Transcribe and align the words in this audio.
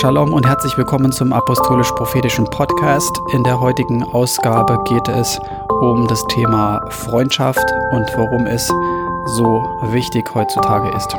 Shalom 0.00 0.34
und 0.34 0.46
herzlich 0.46 0.76
willkommen 0.76 1.10
zum 1.10 1.32
Apostolisch-Prophetischen 1.32 2.44
Podcast. 2.50 3.18
In 3.32 3.42
der 3.44 3.58
heutigen 3.58 4.02
Ausgabe 4.02 4.78
geht 4.84 5.08
es 5.08 5.40
um 5.80 6.06
das 6.06 6.22
Thema 6.26 6.82
Freundschaft 6.90 7.64
und 7.92 8.06
warum 8.14 8.46
es 8.46 8.68
so 9.38 9.64
wichtig 9.92 10.28
heutzutage 10.34 10.94
ist. 10.94 11.16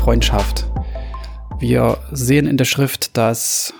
Freundschaft. 0.00 0.66
Wir 1.58 1.98
sehen 2.10 2.46
in 2.46 2.56
der 2.56 2.64
Schrift, 2.64 3.18
dass 3.18 3.74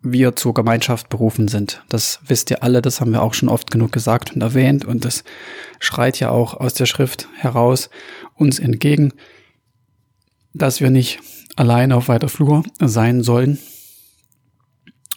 wir 0.00 0.36
zur 0.36 0.54
Gemeinschaft 0.54 1.08
berufen 1.08 1.48
sind. 1.48 1.82
Das 1.88 2.20
wisst 2.24 2.52
ihr 2.52 2.62
alle, 2.62 2.82
das 2.82 3.00
haben 3.00 3.10
wir 3.10 3.20
auch 3.20 3.34
schon 3.34 3.48
oft 3.48 3.72
genug 3.72 3.90
gesagt 3.90 4.32
und 4.32 4.42
erwähnt 4.42 4.84
und 4.84 5.04
das 5.04 5.24
schreit 5.80 6.20
ja 6.20 6.30
auch 6.30 6.54
aus 6.54 6.74
der 6.74 6.86
Schrift 6.86 7.26
heraus 7.36 7.90
uns 8.36 8.60
entgegen, 8.60 9.12
dass 10.54 10.80
wir 10.80 10.90
nicht 10.90 11.18
alleine 11.56 11.96
auf 11.96 12.06
weiter 12.06 12.28
Flur 12.28 12.62
sein 12.78 13.24
sollen, 13.24 13.58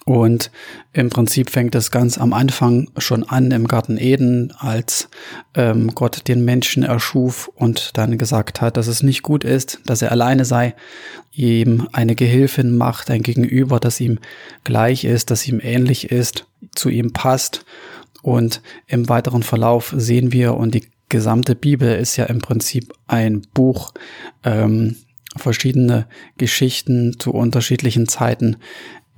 und 0.10 0.50
im 0.92 1.12
Prinzip 1.12 1.52
fängt 1.52 1.76
es 1.76 1.92
ganz 1.92 2.18
am 2.18 2.34
Anfang 2.34 2.90
schon 2.98 3.22
an 3.30 3.52
im 3.52 3.68
Garten 3.68 3.96
Eden, 4.00 4.52
als 4.58 5.08
ähm, 5.54 5.92
Gott 5.94 6.28
den 6.28 6.44
Menschen 6.44 6.82
erschuf 6.82 7.48
und 7.54 7.96
dann 7.96 8.18
gesagt 8.18 8.60
hat, 8.60 8.76
dass 8.76 8.88
es 8.88 9.04
nicht 9.04 9.22
gut 9.22 9.44
ist, 9.44 9.82
dass 9.86 10.02
er 10.02 10.12
alleine 10.12 10.46
sei, 10.46 10.74
ihm 11.32 11.88
eine 11.92 12.16
Gehilfin 12.16 12.76
macht, 12.76 13.12
ein 13.12 13.22
Gegenüber, 13.22 13.80
das 13.80 14.00
ihm 14.00 14.18
gleich 14.64 15.06
ist, 15.06 15.30
das 15.30 15.48
ihm 15.48 15.60
ähnlich 15.62 16.10
ist, 16.10 16.48
zu 16.74 16.90
ihm 16.90 17.14
passt. 17.14 17.64
Und 18.24 18.64
im 18.88 19.10
weiteren 19.10 19.44
Verlauf 19.44 19.94
sehen 19.96 20.34
wir, 20.34 20.56
und 20.56 20.74
die 20.74 20.88
gesamte 21.10 21.54
Bibel 21.54 21.96
ist 21.96 22.18
ja 22.18 22.26
im 22.26 22.40
Prinzip 22.40 22.96
ein 23.06 23.44
Buch, 23.54 23.94
ähm, 24.44 24.96
verschiedene 25.36 26.08
Geschichten 26.38 27.20
zu 27.20 27.32
unterschiedlichen 27.32 28.08
Zeiten, 28.08 28.58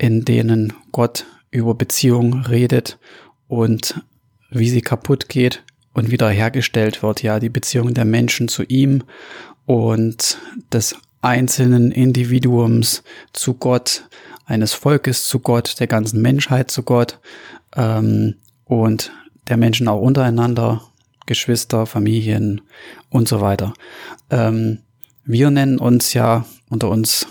in 0.02 0.24
denen 0.24 0.72
Gott 0.90 1.26
über 1.52 1.76
Beziehungen 1.76 2.44
redet 2.44 2.98
und 3.46 4.02
wie 4.50 4.68
sie 4.68 4.80
kaputt 4.80 5.28
geht 5.28 5.62
und 5.94 6.10
wieder 6.10 6.28
hergestellt 6.28 7.04
wird, 7.04 7.22
ja, 7.22 7.38
die 7.38 7.48
Beziehung 7.48 7.94
der 7.94 8.04
Menschen 8.04 8.48
zu 8.48 8.64
ihm 8.64 9.04
und 9.64 10.38
des 10.72 10.96
einzelnen 11.20 11.92
Individuums 11.92 13.04
zu 13.32 13.54
Gott, 13.54 14.08
eines 14.44 14.72
Volkes 14.72 15.28
zu 15.28 15.38
Gott, 15.38 15.78
der 15.78 15.86
ganzen 15.86 16.20
Menschheit 16.20 16.72
zu 16.72 16.82
Gott 16.82 17.20
ähm, 17.76 18.34
und 18.64 19.12
der 19.46 19.56
Menschen 19.56 19.86
auch 19.86 20.00
untereinander, 20.00 20.82
Geschwister, 21.26 21.86
Familien 21.86 22.60
und 23.08 23.28
so 23.28 23.40
weiter. 23.40 23.72
Ähm, 24.30 24.78
wir 25.24 25.52
nennen 25.52 25.78
uns 25.78 26.12
ja 26.12 26.44
unter 26.70 26.90
uns 26.90 27.28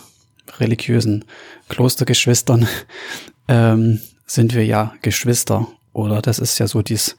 religiösen 0.60 1.26
Klostergeschwistern 1.70 2.68
ähm, 3.48 4.02
sind 4.26 4.54
wir 4.54 4.66
ja 4.66 4.94
Geschwister. 5.02 5.68
Oder 5.94 6.22
das 6.22 6.40
ist 6.40 6.58
ja 6.60 6.68
so 6.68 6.82
dies, 6.82 7.18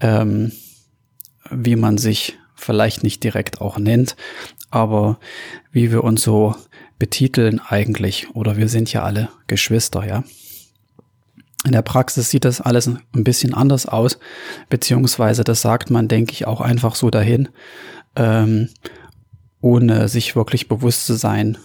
ähm, 0.00 0.52
wie 1.50 1.76
man 1.76 1.98
sich 1.98 2.38
vielleicht 2.54 3.02
nicht 3.02 3.24
direkt 3.24 3.60
auch 3.60 3.78
nennt, 3.78 4.16
aber 4.70 5.18
wie 5.72 5.90
wir 5.90 6.04
uns 6.04 6.22
so 6.22 6.54
betiteln 6.98 7.60
eigentlich. 7.60 8.28
Oder 8.34 8.56
wir 8.56 8.68
sind 8.68 8.92
ja 8.92 9.02
alle 9.02 9.30
Geschwister, 9.46 10.06
ja. 10.06 10.22
In 11.64 11.72
der 11.72 11.82
Praxis 11.82 12.30
sieht 12.30 12.44
das 12.44 12.60
alles 12.60 12.86
ein 12.86 13.24
bisschen 13.24 13.52
anders 13.52 13.84
aus, 13.84 14.18
beziehungsweise 14.70 15.44
das 15.44 15.60
sagt 15.60 15.90
man, 15.90 16.08
denke 16.08 16.32
ich, 16.32 16.46
auch 16.46 16.60
einfach 16.60 16.94
so 16.94 17.10
dahin, 17.10 17.48
ähm, 18.16 18.70
ohne 19.60 20.08
sich 20.08 20.36
wirklich 20.36 20.68
bewusst 20.68 21.04
zu 21.04 21.14
sein, 21.14 21.58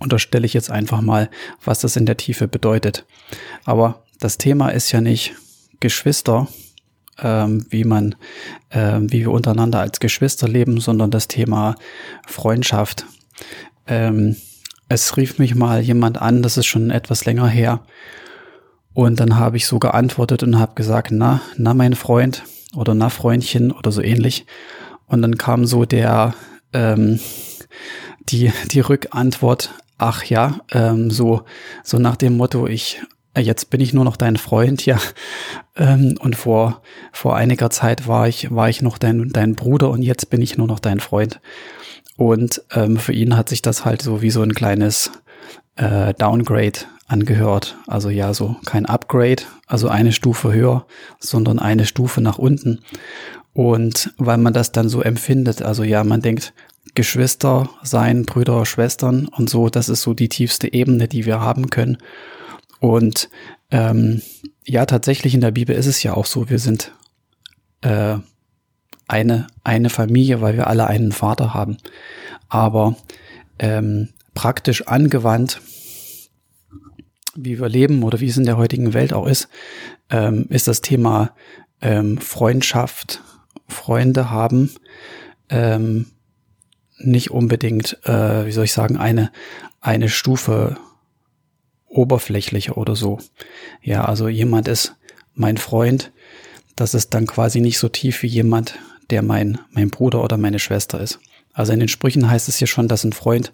unterstelle 0.00 0.46
ich 0.46 0.54
jetzt 0.54 0.70
einfach 0.70 1.00
mal, 1.00 1.30
was 1.64 1.80
das 1.80 1.96
in 1.96 2.06
der 2.06 2.16
Tiefe 2.16 2.48
bedeutet. 2.48 3.06
Aber 3.64 4.02
das 4.18 4.38
Thema 4.38 4.70
ist 4.70 4.90
ja 4.90 5.00
nicht 5.00 5.34
Geschwister, 5.78 6.48
ähm, 7.22 7.66
wie 7.70 7.84
man, 7.84 8.16
ähm, 8.70 9.12
wie 9.12 9.20
wir 9.20 9.30
untereinander 9.30 9.80
als 9.80 10.00
Geschwister 10.00 10.48
leben, 10.48 10.80
sondern 10.80 11.10
das 11.10 11.28
Thema 11.28 11.76
Freundschaft. 12.26 13.06
Ähm, 13.86 14.36
es 14.88 15.16
rief 15.16 15.38
mich 15.38 15.54
mal 15.54 15.80
jemand 15.80 16.20
an, 16.20 16.42
das 16.42 16.56
ist 16.56 16.66
schon 16.66 16.90
etwas 16.90 17.24
länger 17.24 17.46
her. 17.46 17.80
Und 18.92 19.20
dann 19.20 19.38
habe 19.38 19.56
ich 19.56 19.66
so 19.66 19.78
geantwortet 19.78 20.42
und 20.42 20.58
habe 20.58 20.74
gesagt, 20.74 21.12
na, 21.12 21.40
na 21.56 21.74
mein 21.74 21.94
Freund 21.94 22.42
oder 22.74 22.94
na 22.94 23.08
Freundchen 23.08 23.70
oder 23.70 23.92
so 23.92 24.02
ähnlich. 24.02 24.46
Und 25.06 25.22
dann 25.22 25.38
kam 25.38 25.64
so 25.64 25.84
der, 25.84 26.34
ähm, 26.72 27.20
die, 28.28 28.52
die 28.70 28.80
Rückantwort, 28.80 29.70
ach 30.00 30.24
ja, 30.24 30.60
ähm, 30.72 31.10
so, 31.10 31.42
so 31.84 31.98
nach 31.98 32.16
dem 32.16 32.36
Motto, 32.36 32.66
ich, 32.66 33.02
äh, 33.34 33.40
jetzt 33.40 33.70
bin 33.70 33.80
ich 33.80 33.92
nur 33.92 34.04
noch 34.04 34.16
dein 34.16 34.36
Freund, 34.36 34.84
ja. 34.86 34.98
Ähm, 35.76 36.16
und 36.20 36.36
vor, 36.36 36.82
vor 37.10 37.36
einiger 37.36 37.70
Zeit 37.70 38.06
war 38.06 38.28
ich, 38.28 38.54
war 38.54 38.68
ich 38.68 38.82
noch 38.82 38.98
dein, 38.98 39.30
dein 39.30 39.54
Bruder 39.54 39.88
und 39.88 40.02
jetzt 40.02 40.28
bin 40.28 40.42
ich 40.42 40.58
nur 40.58 40.66
noch 40.66 40.80
dein 40.80 41.00
Freund. 41.00 41.40
Und 42.18 42.62
ähm, 42.72 42.98
für 42.98 43.14
ihn 43.14 43.34
hat 43.34 43.48
sich 43.48 43.62
das 43.62 43.86
halt 43.86 44.02
so 44.02 44.20
wie 44.20 44.30
so 44.30 44.42
ein 44.42 44.52
kleines 44.52 45.10
äh, 45.76 46.12
Downgrade 46.12 46.80
angehört. 47.06 47.76
Also 47.86 48.10
ja, 48.10 48.34
so 48.34 48.56
kein 48.66 48.84
Upgrade, 48.84 49.44
also 49.66 49.88
eine 49.88 50.12
Stufe 50.12 50.52
höher, 50.52 50.86
sondern 51.18 51.58
eine 51.58 51.86
Stufe 51.86 52.20
nach 52.20 52.36
unten. 52.36 52.80
Und 53.54 54.12
weil 54.18 54.38
man 54.38 54.52
das 54.52 54.72
dann 54.72 54.88
so 54.88 55.00
empfindet, 55.02 55.62
also 55.62 55.82
ja, 55.82 56.04
man 56.04 56.20
denkt, 56.20 56.52
Geschwister 56.94 57.68
sein, 57.82 58.24
Brüder, 58.24 58.66
Schwestern 58.66 59.26
und 59.26 59.48
so. 59.48 59.68
Das 59.68 59.88
ist 59.88 60.02
so 60.02 60.14
die 60.14 60.28
tiefste 60.28 60.72
Ebene, 60.72 61.08
die 61.08 61.26
wir 61.26 61.40
haben 61.40 61.70
können. 61.70 61.98
Und 62.80 63.28
ähm, 63.70 64.22
ja, 64.64 64.86
tatsächlich 64.86 65.34
in 65.34 65.40
der 65.40 65.50
Bibel 65.50 65.76
ist 65.76 65.86
es 65.86 66.02
ja 66.02 66.14
auch 66.14 66.26
so, 66.26 66.48
wir 66.48 66.58
sind 66.58 66.92
äh, 67.82 68.16
eine, 69.06 69.46
eine 69.64 69.90
Familie, 69.90 70.40
weil 70.40 70.56
wir 70.56 70.66
alle 70.66 70.86
einen 70.86 71.12
Vater 71.12 71.54
haben. 71.54 71.76
Aber 72.48 72.96
ähm, 73.58 74.10
praktisch 74.34 74.86
angewandt, 74.86 75.60
wie 77.34 77.60
wir 77.60 77.68
leben 77.68 78.02
oder 78.02 78.20
wie 78.20 78.28
es 78.28 78.36
in 78.36 78.44
der 78.44 78.56
heutigen 78.56 78.94
Welt 78.94 79.12
auch 79.12 79.26
ist, 79.26 79.48
ähm, 80.10 80.46
ist 80.48 80.68
das 80.68 80.80
Thema 80.80 81.32
ähm, 81.80 82.18
Freundschaft, 82.18 83.22
Freunde 83.68 84.30
haben, 84.30 84.70
ähm, 85.48 86.06
nicht 87.00 87.30
unbedingt, 87.30 87.98
äh, 88.04 88.46
wie 88.46 88.52
soll 88.52 88.64
ich 88.64 88.72
sagen, 88.72 88.96
eine, 88.96 89.30
eine 89.80 90.08
Stufe 90.08 90.76
oberflächlicher 91.86 92.76
oder 92.76 92.94
so. 92.96 93.18
Ja, 93.82 94.04
also 94.04 94.28
jemand 94.28 94.68
ist 94.68 94.94
mein 95.34 95.56
Freund, 95.56 96.12
das 96.76 96.94
ist 96.94 97.14
dann 97.14 97.26
quasi 97.26 97.60
nicht 97.60 97.78
so 97.78 97.88
tief 97.88 98.22
wie 98.22 98.28
jemand, 98.28 98.78
der 99.10 99.22
mein, 99.22 99.58
mein 99.70 99.90
Bruder 99.90 100.22
oder 100.22 100.36
meine 100.36 100.58
Schwester 100.58 101.00
ist. 101.00 101.18
Also 101.52 101.72
in 101.72 101.80
den 101.80 101.88
Sprüchen 101.88 102.30
heißt 102.30 102.48
es 102.48 102.56
hier 102.56 102.68
schon, 102.68 102.88
dass 102.88 103.04
ein 103.04 103.12
Freund 103.12 103.52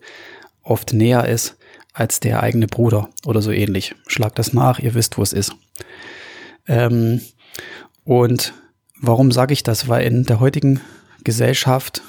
oft 0.63 0.93
näher 0.93 1.27
ist 1.27 1.57
als 1.93 2.21
der 2.21 2.43
eigene 2.43 2.67
Bruder 2.67 3.09
oder 3.25 3.41
so 3.41 3.51
ähnlich. 3.51 3.95
Schlagt 4.07 4.39
das 4.39 4.53
nach, 4.53 4.79
ihr 4.79 4.95
wisst, 4.95 5.17
wo 5.17 5.23
es 5.23 5.33
ist. 5.33 5.53
Ähm, 6.69 7.23
und 8.05 8.53
warum 9.01 9.33
sage 9.33 9.55
ich 9.55 9.63
das? 9.63 9.89
Weil 9.89 10.07
in 10.07 10.25
der 10.25 10.41
heutigen 10.41 10.81
Gesellschaft 11.25 12.03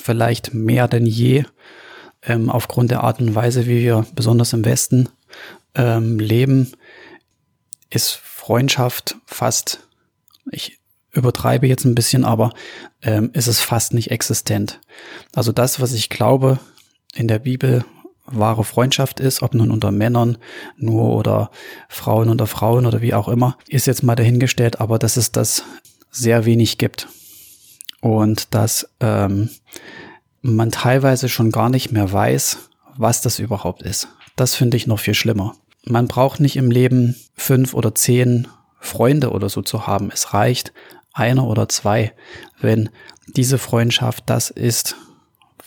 vielleicht 0.00 0.54
mehr 0.54 0.88
denn 0.88 1.06
je 1.06 1.44
ähm, 2.22 2.50
aufgrund 2.50 2.90
der 2.90 3.02
Art 3.02 3.20
und 3.20 3.34
Weise, 3.34 3.66
wie 3.66 3.80
wir 3.80 4.06
besonders 4.14 4.52
im 4.52 4.64
Westen 4.64 5.08
ähm, 5.74 6.18
leben, 6.18 6.72
ist 7.90 8.12
Freundschaft 8.12 9.16
fast, 9.26 9.88
ich 10.50 10.78
übertreibe 11.12 11.66
jetzt 11.66 11.84
ein 11.84 11.94
bisschen, 11.94 12.24
aber 12.24 12.52
ähm, 13.02 13.30
ist 13.32 13.46
es 13.46 13.60
fast 13.60 13.94
nicht 13.94 14.10
existent. 14.10 14.80
Also 15.34 15.52
das, 15.52 15.80
was 15.80 15.92
ich 15.92 16.10
glaube 16.10 16.58
in 17.14 17.28
der 17.28 17.38
Bibel, 17.38 17.84
wahre 18.26 18.64
Freundschaft 18.64 19.20
ist, 19.20 19.42
ob 19.42 19.54
nun 19.54 19.70
unter 19.70 19.92
Männern 19.92 20.38
nur 20.76 21.14
oder 21.14 21.50
Frauen 21.88 22.28
unter 22.28 22.46
Frauen 22.46 22.84
oder 22.84 23.00
wie 23.00 23.14
auch 23.14 23.28
immer, 23.28 23.56
ist 23.68 23.86
jetzt 23.86 24.02
mal 24.02 24.16
dahingestellt, 24.16 24.80
aber 24.80 24.98
dass 24.98 25.16
es 25.16 25.32
das 25.32 25.62
sehr 26.10 26.44
wenig 26.44 26.78
gibt. 26.78 27.08
Und 28.00 28.54
dass 28.54 28.88
ähm, 29.00 29.50
man 30.42 30.70
teilweise 30.70 31.28
schon 31.28 31.50
gar 31.50 31.70
nicht 31.70 31.92
mehr 31.92 32.12
weiß, 32.12 32.58
was 32.96 33.20
das 33.20 33.38
überhaupt 33.38 33.82
ist. 33.82 34.08
Das 34.36 34.54
finde 34.54 34.76
ich 34.76 34.86
noch 34.86 35.00
viel 35.00 35.14
schlimmer. 35.14 35.54
Man 35.84 36.08
braucht 36.08 36.40
nicht 36.40 36.56
im 36.56 36.70
Leben 36.70 37.16
fünf 37.34 37.74
oder 37.74 37.94
zehn 37.94 38.48
Freunde 38.80 39.30
oder 39.30 39.48
so 39.48 39.62
zu 39.62 39.86
haben. 39.86 40.10
Es 40.12 40.34
reicht 40.34 40.72
einer 41.12 41.46
oder 41.46 41.68
zwei, 41.68 42.12
wenn 42.60 42.90
diese 43.26 43.58
Freundschaft 43.58 44.24
das 44.26 44.50
ist, 44.50 44.96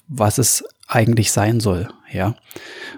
was 0.07 0.37
es 0.37 0.63
eigentlich 0.87 1.31
sein 1.31 1.59
soll, 1.59 1.89
ja. 2.11 2.35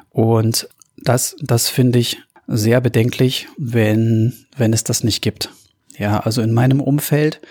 Und 0.10 0.70
das, 0.98 1.36
das 1.42 1.70
finde 1.70 2.00
ich 2.00 2.18
sehr 2.48 2.82
bedenklich, 2.82 3.48
wenn, 3.58 4.34
wenn 4.58 4.74
es 4.74 4.84
das 4.84 5.04
nicht 5.04 5.22
gibt. 5.22 5.50
Ja, 5.98 6.20
also 6.20 6.42
in 6.42 6.54
meinem 6.54 6.82
Umfeld, 6.82 7.42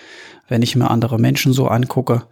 wenn 0.47 0.61
ich 0.61 0.75
mir 0.75 0.89
andere 0.89 1.19
Menschen 1.19 1.53
so 1.53 1.67
angucke, 1.67 2.23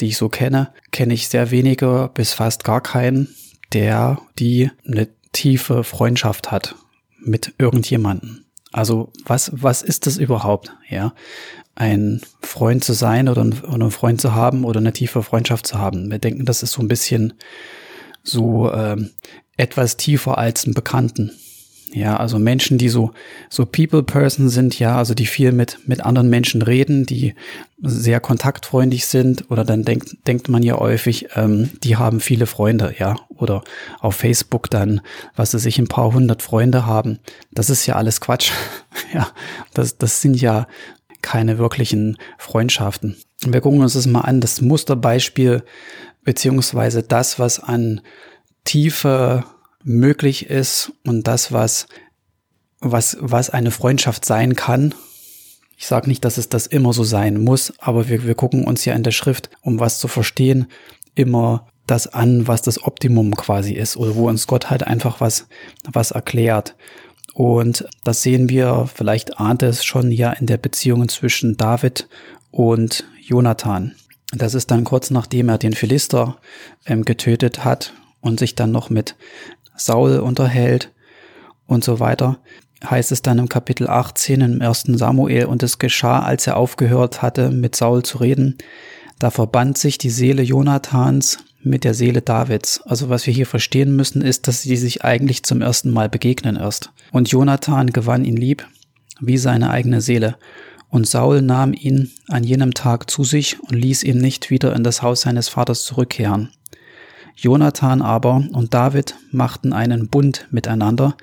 die 0.00 0.08
ich 0.08 0.16
so 0.16 0.28
kenne, 0.28 0.72
kenne 0.90 1.14
ich 1.14 1.28
sehr 1.28 1.50
wenige 1.50 2.10
bis 2.14 2.32
fast 2.32 2.64
gar 2.64 2.80
keinen, 2.80 3.34
der 3.72 4.20
die 4.38 4.70
eine 4.86 5.08
tiefe 5.32 5.84
Freundschaft 5.84 6.50
hat 6.50 6.74
mit 7.18 7.54
irgendjemanden. 7.58 8.46
Also 8.72 9.12
was, 9.24 9.50
was 9.54 9.82
ist 9.82 10.06
das 10.06 10.16
überhaupt? 10.16 10.76
Ja, 10.88 11.14
ein 11.74 12.20
Freund 12.42 12.84
zu 12.84 12.92
sein 12.92 13.28
oder, 13.28 13.42
ein, 13.42 13.60
oder 13.60 13.74
einen 13.74 13.90
Freund 13.90 14.20
zu 14.20 14.34
haben 14.34 14.64
oder 14.64 14.80
eine 14.80 14.92
tiefe 14.92 15.22
Freundschaft 15.22 15.66
zu 15.66 15.78
haben. 15.78 16.10
Wir 16.10 16.18
denken, 16.18 16.44
das 16.44 16.62
ist 16.62 16.72
so 16.72 16.82
ein 16.82 16.88
bisschen 16.88 17.34
so 18.22 18.72
ähm, 18.72 19.10
etwas 19.56 19.96
tiefer 19.96 20.38
als 20.38 20.66
ein 20.66 20.74
Bekannten. 20.74 21.32
Ja, 21.92 22.16
also 22.16 22.38
Menschen, 22.38 22.78
die 22.78 22.88
so, 22.88 23.10
so 23.48 23.66
People-Person 23.66 24.48
sind, 24.48 24.78
ja, 24.78 24.96
also 24.96 25.12
die 25.12 25.26
viel 25.26 25.50
mit, 25.50 25.78
mit 25.88 26.00
anderen 26.02 26.30
Menschen 26.30 26.62
reden, 26.62 27.04
die 27.04 27.34
sehr 27.82 28.20
kontaktfreundlich 28.20 29.06
sind, 29.06 29.50
oder 29.50 29.64
dann 29.64 29.82
denkt, 29.82 30.16
denkt 30.26 30.48
man 30.48 30.62
ja 30.62 30.78
häufig, 30.78 31.28
ähm, 31.34 31.70
die 31.82 31.96
haben 31.96 32.20
viele 32.20 32.46
Freunde, 32.46 32.94
ja, 32.98 33.16
oder 33.28 33.64
auf 33.98 34.14
Facebook 34.14 34.70
dann, 34.70 35.00
was 35.34 35.50
sie 35.50 35.58
sich 35.58 35.78
ein 35.78 35.88
paar 35.88 36.12
hundert 36.12 36.42
Freunde 36.42 36.86
haben. 36.86 37.18
Das 37.50 37.70
ist 37.70 37.86
ja 37.86 37.96
alles 37.96 38.20
Quatsch. 38.20 38.52
ja, 39.12 39.28
das, 39.74 39.98
das 39.98 40.22
sind 40.22 40.40
ja 40.40 40.68
keine 41.22 41.58
wirklichen 41.58 42.18
Freundschaften. 42.38 43.16
Wir 43.44 43.60
gucken 43.60 43.80
uns 43.80 43.94
das 43.94 44.06
mal 44.06 44.20
an, 44.20 44.40
das 44.40 44.60
Musterbeispiel, 44.60 45.64
beziehungsweise 46.22 47.02
das, 47.02 47.40
was 47.40 47.58
an 47.58 48.00
Tiefe 48.64 49.44
möglich 49.82 50.48
ist 50.48 50.92
und 51.06 51.26
das, 51.26 51.52
was, 51.52 51.86
was, 52.80 53.16
was 53.20 53.50
eine 53.50 53.70
Freundschaft 53.70 54.24
sein 54.24 54.56
kann. 54.56 54.94
Ich 55.76 55.86
sage 55.86 56.08
nicht, 56.08 56.24
dass 56.24 56.36
es 56.36 56.48
das 56.48 56.66
immer 56.66 56.92
so 56.92 57.04
sein 57.04 57.42
muss, 57.42 57.72
aber 57.78 58.08
wir, 58.08 58.24
wir 58.24 58.34
gucken 58.34 58.64
uns 58.64 58.84
ja 58.84 58.94
in 58.94 59.02
der 59.02 59.12
Schrift, 59.12 59.50
um 59.62 59.80
was 59.80 59.98
zu 59.98 60.08
verstehen, 60.08 60.66
immer 61.14 61.66
das 61.86 62.06
an, 62.06 62.46
was 62.46 62.62
das 62.62 62.84
Optimum 62.84 63.34
quasi 63.34 63.72
ist 63.72 63.96
oder 63.96 64.14
wo 64.14 64.28
uns 64.28 64.46
Gott 64.46 64.70
halt 64.70 64.86
einfach 64.86 65.20
was, 65.20 65.46
was 65.90 66.10
erklärt. 66.10 66.76
Und 67.34 67.86
das 68.04 68.22
sehen 68.22 68.48
wir, 68.48 68.88
vielleicht 68.92 69.38
ahnt 69.40 69.62
es 69.62 69.84
schon 69.84 70.10
ja 70.10 70.30
in 70.32 70.46
der 70.46 70.58
Beziehung 70.58 71.08
zwischen 71.08 71.56
David 71.56 72.08
und 72.50 73.04
Jonathan. 73.20 73.94
Das 74.32 74.54
ist 74.54 74.70
dann 74.70 74.84
kurz 74.84 75.10
nachdem 75.10 75.48
er 75.48 75.58
den 75.58 75.72
Philister 75.72 76.38
ähm, 76.86 77.04
getötet 77.04 77.64
hat 77.64 77.94
und 78.20 78.38
sich 78.38 78.54
dann 78.54 78.70
noch 78.70 78.90
mit 78.90 79.16
Saul 79.80 80.18
unterhält 80.18 80.92
und 81.66 81.84
so 81.84 82.00
weiter, 82.00 82.38
heißt 82.88 83.12
es 83.12 83.22
dann 83.22 83.38
im 83.38 83.48
Kapitel 83.48 83.88
18 83.88 84.40
im 84.40 84.60
ersten 84.60 84.96
Samuel, 84.96 85.46
und 85.46 85.62
es 85.62 85.78
geschah, 85.78 86.20
als 86.20 86.46
er 86.46 86.56
aufgehört 86.56 87.22
hatte, 87.22 87.50
mit 87.50 87.76
Saul 87.76 88.02
zu 88.02 88.18
reden, 88.18 88.58
da 89.18 89.30
verband 89.30 89.78
sich 89.78 89.98
die 89.98 90.10
Seele 90.10 90.42
Jonathans 90.42 91.38
mit 91.62 91.84
der 91.84 91.92
Seele 91.92 92.22
Davids. 92.22 92.80
Also 92.86 93.10
was 93.10 93.26
wir 93.26 93.34
hier 93.34 93.46
verstehen 93.46 93.94
müssen, 93.94 94.22
ist, 94.22 94.48
dass 94.48 94.62
sie 94.62 94.76
sich 94.76 95.04
eigentlich 95.04 95.42
zum 95.42 95.60
ersten 95.60 95.90
Mal 95.90 96.08
begegnen 96.08 96.56
erst. 96.56 96.90
Und 97.12 97.30
Jonathan 97.30 97.88
gewann 97.88 98.24
ihn 98.24 98.36
lieb, 98.36 98.66
wie 99.20 99.36
seine 99.36 99.70
eigene 99.70 100.00
Seele. 100.00 100.36
Und 100.88 101.06
Saul 101.06 101.42
nahm 101.42 101.74
ihn 101.74 102.10
an 102.28 102.44
jenem 102.44 102.72
Tag 102.72 103.10
zu 103.10 103.24
sich 103.24 103.60
und 103.60 103.74
ließ 103.74 104.02
ihn 104.04 104.18
nicht 104.18 104.50
wieder 104.50 104.74
in 104.74 104.84
das 104.84 105.02
Haus 105.02 105.20
seines 105.20 105.50
Vaters 105.50 105.84
zurückkehren. 105.84 106.50
Jonathan 107.36 108.02
aber 108.02 108.44
und 108.52 108.74
David 108.74 109.16
machten 109.30 109.72
einen 109.72 110.08
Bund 110.08 110.46
miteinander, 110.50 111.16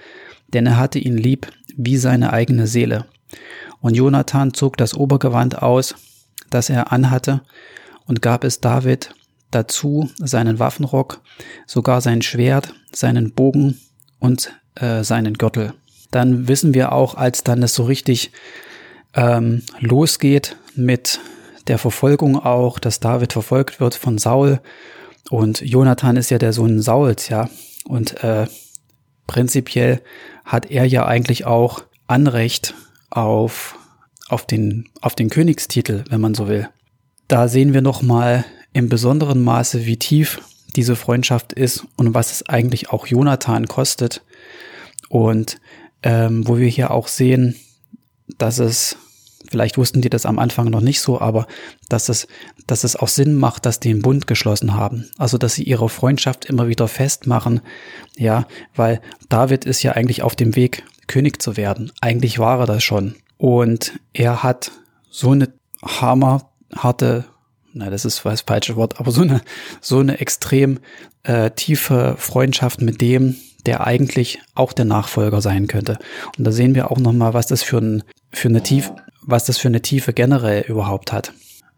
denn 0.53 0.65
er 0.65 0.77
hatte 0.77 0.99
ihn 0.99 1.17
lieb 1.17 1.47
wie 1.75 1.97
seine 1.97 2.33
eigene 2.33 2.67
Seele. 2.67 3.05
Und 3.81 3.95
Jonathan 3.95 4.53
zog 4.53 4.77
das 4.77 4.95
Obergewand 4.95 5.61
aus, 5.61 5.95
das 6.49 6.69
er 6.69 6.91
anhatte, 6.91 7.41
und 8.05 8.21
gab 8.21 8.43
es 8.43 8.61
David 8.61 9.13
dazu 9.51 10.09
seinen 10.17 10.59
Waffenrock, 10.59 11.21
sogar 11.65 12.01
sein 12.01 12.21
Schwert, 12.21 12.73
seinen 12.91 13.31
Bogen 13.31 13.79
und 14.19 14.53
äh, 14.75 15.03
seinen 15.03 15.35
Gürtel. 15.35 15.73
Dann 16.11 16.47
wissen 16.47 16.73
wir 16.73 16.91
auch, 16.93 17.15
als 17.15 17.43
dann 17.43 17.61
es 17.63 17.75
so 17.75 17.83
richtig 17.83 18.31
ähm, 19.13 19.63
losgeht 19.79 20.57
mit 20.75 21.19
der 21.67 21.77
Verfolgung 21.77 22.37
auch, 22.39 22.79
dass 22.79 22.99
David 22.99 23.33
verfolgt 23.33 23.79
wird 23.79 23.95
von 23.95 24.17
Saul 24.17 24.61
und 25.29 25.61
Jonathan 25.61 26.17
ist 26.17 26.29
ja 26.29 26.37
der 26.37 26.53
Sohn 26.53 26.81
Sauls, 26.81 27.29
ja. 27.29 27.49
Und 27.85 28.23
äh, 28.23 28.47
prinzipiell 29.25 30.01
hat 30.45 30.71
er 30.71 30.85
ja 30.85 31.05
eigentlich 31.05 31.45
auch 31.45 31.83
Anrecht 32.07 32.73
auf, 33.09 33.77
auf, 34.29 34.45
den, 34.45 34.89
auf 35.01 35.15
den 35.15 35.29
Königstitel, 35.29 36.03
wenn 36.09 36.21
man 36.21 36.33
so 36.33 36.47
will. 36.47 36.69
Da 37.27 37.47
sehen 37.47 37.73
wir 37.73 37.81
nochmal 37.81 38.45
im 38.73 38.89
besonderen 38.89 39.43
Maße, 39.43 39.85
wie 39.85 39.97
tief 39.97 40.41
diese 40.75 40.95
Freundschaft 40.95 41.53
ist 41.53 41.85
und 41.97 42.13
was 42.13 42.31
es 42.31 42.47
eigentlich 42.47 42.89
auch 42.89 43.07
Jonathan 43.07 43.67
kostet. 43.67 44.23
Und 45.09 45.59
ähm, 46.03 46.47
wo 46.47 46.57
wir 46.57 46.67
hier 46.67 46.91
auch 46.91 47.07
sehen, 47.07 47.55
dass 48.37 48.59
es 48.59 48.97
Vielleicht 49.49 49.77
wussten 49.77 50.01
die 50.01 50.09
das 50.09 50.25
am 50.25 50.39
Anfang 50.39 50.69
noch 50.69 50.81
nicht 50.81 51.01
so, 51.01 51.21
aber 51.21 51.47
dass 51.89 52.09
es, 52.09 52.27
dass 52.65 52.83
es 52.83 52.95
auch 52.95 53.07
Sinn 53.07 53.35
macht, 53.35 53.65
dass 53.65 53.79
die 53.79 53.91
einen 53.91 54.01
Bund 54.01 54.27
geschlossen 54.27 54.73
haben. 54.73 55.09
Also, 55.17 55.37
dass 55.37 55.53
sie 55.53 55.63
ihre 55.63 55.89
Freundschaft 55.89 56.45
immer 56.45 56.67
wieder 56.67 56.87
festmachen. 56.87 57.61
Ja, 58.17 58.47
weil 58.75 59.01
David 59.29 59.65
ist 59.65 59.83
ja 59.83 59.93
eigentlich 59.93 60.23
auf 60.23 60.35
dem 60.35 60.55
Weg, 60.55 60.83
König 61.07 61.41
zu 61.41 61.57
werden. 61.57 61.91
Eigentlich 62.01 62.39
war 62.39 62.59
er 62.59 62.65
das 62.65 62.83
schon. 62.83 63.15
Und 63.37 63.99
er 64.13 64.43
hat 64.43 64.71
so 65.09 65.31
eine 65.31 65.49
hammerharte, 65.83 67.25
na, 67.73 67.89
das 67.89 68.05
ist 68.05 68.25
das 68.25 68.41
falsche 68.41 68.75
Wort, 68.75 68.99
aber 68.99 69.11
so 69.11 69.21
eine, 69.21 69.41
so 69.79 69.99
eine 69.99 70.19
extrem 70.19 70.79
äh, 71.23 71.51
tiefe 71.51 72.15
Freundschaft 72.17 72.81
mit 72.81 73.01
dem, 73.01 73.35
der 73.65 73.85
eigentlich 73.85 74.39
auch 74.55 74.73
der 74.73 74.85
Nachfolger 74.85 75.41
sein 75.41 75.67
könnte. 75.67 75.99
Und 76.37 76.45
da 76.45 76.51
sehen 76.51 76.73
wir 76.73 76.89
auch 76.89 76.97
nochmal, 76.97 77.33
was 77.33 77.47
das 77.47 77.63
für, 77.63 77.77
ein, 77.77 78.03
für 78.31 78.47
eine 78.47 78.63
Tief, 78.63 78.91
was 79.27 79.45
das 79.45 79.59
für 79.59 79.67
eine 79.67 79.81
Tiefe 79.81 80.13
generell 80.13 80.63
überhaupt 80.67 81.11
hat. 81.11 81.33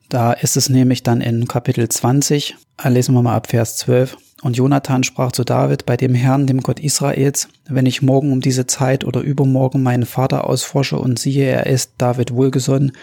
Da 0.08 0.32
ist 0.32 0.56
es 0.56 0.70
nämlich 0.70 1.04
dann 1.04 1.20
in 1.20 1.48
Kapitel 1.48 1.90
20, 1.90 2.56
äh, 2.82 2.90
lesen 2.90 3.14
wir 3.14 3.22
mal 3.22 3.36
ab 3.36 3.48
Vers 3.48 3.76
12. 3.78 4.18
Und 4.42 4.56
Jonathan 4.56 5.04
sprach 5.04 5.34
zu 5.34 5.44
David, 5.44 5.86
bei 5.86 5.98
dem 5.98 6.16
Herrn, 6.16 6.48
dem 6.48 6.62
Gott 6.62 6.80
Israels, 6.80 7.50
wenn 7.68 7.86
ich 7.86 8.02
morgen 8.02 8.32
um 8.32 8.40
diese 8.40 8.66
Zeit 8.68 9.04
oder 9.04 9.20
übermorgen 9.20 9.84
meinen 9.84 10.06
Vater 10.06 10.48
ausforsche 10.48 10.98
und 10.98 11.20
siehe, 11.20 11.46
er 11.46 11.66
ist 11.68 11.92
David 11.98 12.34
wohlgesonnen 12.34 12.94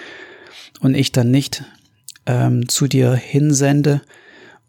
und 0.81 0.95
ich 0.95 1.13
dann 1.13 1.31
nicht 1.31 1.65
ähm, 2.25 2.69
zu 2.69 2.87
dir 2.87 3.15
hinsende 3.15 4.01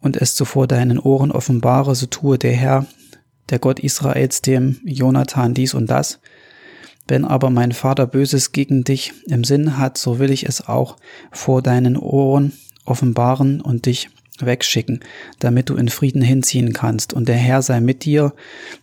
und 0.01 0.17
es 0.17 0.35
zuvor 0.35 0.67
deinen 0.67 0.99
Ohren 0.99 1.31
offenbare, 1.31 1.95
so 1.95 2.05
tue 2.05 2.37
der 2.37 2.53
Herr, 2.53 2.85
der 3.49 3.59
Gott 3.59 3.79
Israels, 3.79 4.41
dem 4.41 4.81
Jonathan 4.83 5.53
dies 5.53 5.73
und 5.73 5.89
das, 5.89 6.19
wenn 7.07 7.25
aber 7.25 7.49
mein 7.49 7.71
Vater 7.71 8.07
Böses 8.07 8.51
gegen 8.51 8.83
dich 8.83 9.13
im 9.27 9.43
Sinn 9.43 9.77
hat, 9.77 9.97
so 9.97 10.19
will 10.19 10.31
ich 10.31 10.45
es 10.45 10.67
auch 10.67 10.97
vor 11.31 11.61
deinen 11.61 11.97
Ohren 11.97 12.53
offenbaren 12.85 13.61
und 13.61 13.85
dich 13.85 14.09
wegschicken, 14.39 14.99
damit 15.39 15.69
du 15.69 15.75
in 15.75 15.89
Frieden 15.89 16.21
hinziehen 16.21 16.73
kannst. 16.73 17.13
Und 17.13 17.27
der 17.27 17.35
Herr 17.35 17.61
sei 17.61 17.79
mit 17.79 18.05
dir, 18.05 18.33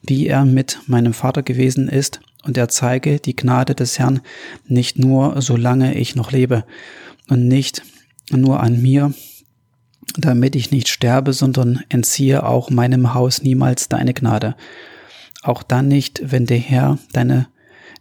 wie 0.02 0.26
er 0.26 0.44
mit 0.44 0.80
meinem 0.86 1.12
Vater 1.12 1.42
gewesen 1.42 1.88
ist, 1.88 2.20
und 2.44 2.58
er 2.58 2.68
zeige 2.68 3.20
die 3.20 3.36
Gnade 3.36 3.74
des 3.74 3.98
Herrn 3.98 4.20
nicht 4.66 4.98
nur, 4.98 5.40
solange 5.40 5.94
ich 5.94 6.14
noch 6.14 6.30
lebe, 6.30 6.64
und 7.28 7.48
nicht 7.48 7.82
nur 8.30 8.60
an 8.60 8.82
mir, 8.82 9.14
damit 10.18 10.54
ich 10.54 10.70
nicht 10.70 10.88
sterbe, 10.88 11.32
sondern 11.32 11.82
entziehe 11.88 12.44
auch 12.46 12.68
meinem 12.68 13.14
Haus 13.14 13.42
niemals 13.42 13.88
deine 13.88 14.12
Gnade. 14.12 14.56
Auch 15.42 15.62
dann 15.62 15.88
nicht, 15.88 16.20
wenn 16.32 16.46
der 16.46 16.58
Herr 16.58 16.98
deine 17.12 17.48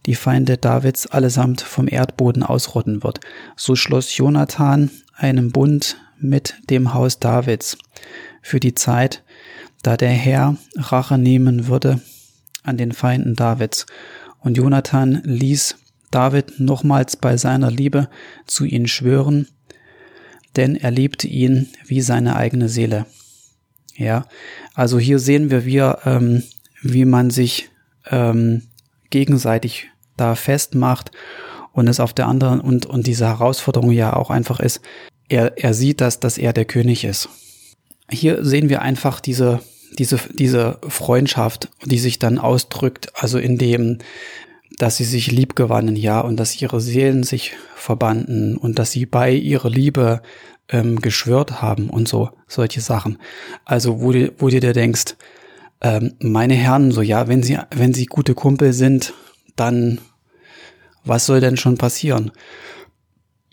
die 0.06 0.14
Feinde 0.14 0.56
Davids 0.56 1.06
allesamt 1.06 1.60
vom 1.60 1.88
Erdboden 1.88 2.42
ausrotten 2.42 3.02
wird. 3.02 3.20
So 3.56 3.74
schloss 3.74 4.16
Jonathan 4.16 4.90
einen 5.14 5.50
Bund 5.50 5.96
mit 6.18 6.54
dem 6.70 6.94
Haus 6.94 7.18
Davids 7.18 7.78
für 8.42 8.60
die 8.60 8.74
Zeit, 8.74 9.22
da 9.82 9.96
der 9.96 10.10
Herr 10.10 10.56
Rache 10.76 11.18
nehmen 11.18 11.66
würde 11.66 12.00
an 12.62 12.76
den 12.76 12.92
Feinden 12.92 13.34
Davids. 13.34 13.86
Und 14.40 14.56
Jonathan 14.56 15.22
ließ 15.24 15.76
David 16.10 16.60
nochmals 16.60 17.16
bei 17.16 17.36
seiner 17.36 17.70
Liebe 17.70 18.08
zu 18.46 18.64
ihm 18.64 18.86
schwören, 18.86 19.48
denn 20.56 20.76
er 20.76 20.90
liebte 20.90 21.26
ihn 21.26 21.68
wie 21.86 22.00
seine 22.00 22.36
eigene 22.36 22.68
Seele. 22.68 23.06
Ja, 23.96 24.26
also 24.74 24.98
hier 24.98 25.18
sehen 25.18 25.50
wir, 25.50 25.64
wie, 25.64 25.78
ähm, 25.78 26.42
wie 26.82 27.04
man 27.04 27.30
sich 27.30 27.70
ähm, 28.10 28.62
gegenseitig 29.10 29.90
da 30.16 30.34
festmacht 30.34 31.10
und 31.72 31.88
es 31.88 32.00
auf 32.00 32.12
der 32.12 32.26
anderen 32.26 32.60
und, 32.60 32.86
und 32.86 33.06
diese 33.06 33.26
Herausforderung 33.26 33.90
ja 33.90 34.14
auch 34.14 34.30
einfach 34.30 34.60
ist, 34.60 34.80
er, 35.28 35.58
er 35.58 35.74
sieht 35.74 36.00
das, 36.00 36.20
dass 36.20 36.38
er 36.38 36.52
der 36.52 36.64
König 36.64 37.04
ist. 37.04 37.28
Hier 38.10 38.44
sehen 38.44 38.68
wir 38.68 38.82
einfach 38.82 39.20
diese, 39.20 39.60
diese, 39.98 40.18
diese 40.32 40.78
Freundschaft, 40.86 41.70
die 41.84 41.98
sich 41.98 42.18
dann 42.18 42.38
ausdrückt, 42.38 43.08
also 43.14 43.38
in 43.38 43.58
dem, 43.58 43.98
dass 44.78 44.96
sie 44.96 45.04
sich 45.04 45.30
lieb 45.30 45.56
gewannen, 45.56 45.96
ja, 45.96 46.20
und 46.20 46.36
dass 46.38 46.60
ihre 46.60 46.80
Seelen 46.80 47.22
sich 47.22 47.52
verbanden 47.74 48.56
und 48.56 48.78
dass 48.78 48.90
sie 48.90 49.06
bei 49.06 49.32
ihrer 49.32 49.70
Liebe 49.70 50.22
ähm, 50.68 51.00
geschwört 51.00 51.62
haben 51.62 51.90
und 51.90 52.08
so, 52.08 52.30
solche 52.46 52.80
Sachen. 52.80 53.18
Also, 53.64 54.00
wo, 54.00 54.12
du, 54.12 54.32
wo 54.38 54.48
du 54.48 54.60
dir 54.60 54.72
denkst, 54.72 55.16
ähm, 55.80 56.14
meine 56.20 56.54
Herren, 56.54 56.90
so 56.90 57.02
ja, 57.02 57.28
wenn 57.28 57.42
sie, 57.42 57.58
wenn 57.74 57.94
sie 57.94 58.06
gute 58.06 58.34
Kumpel 58.34 58.72
sind, 58.72 59.14
dann 59.56 60.00
was 61.04 61.26
soll 61.26 61.40
denn 61.40 61.56
schon 61.56 61.78
passieren? 61.78 62.32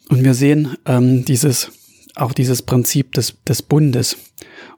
Und 0.09 0.23
wir 0.23 0.33
sehen 0.33 0.77
ähm, 0.85 1.25
dieses, 1.25 1.71
auch 2.15 2.33
dieses 2.33 2.61
Prinzip 2.61 3.13
des, 3.13 3.35
des 3.47 3.61
Bundes. 3.61 4.17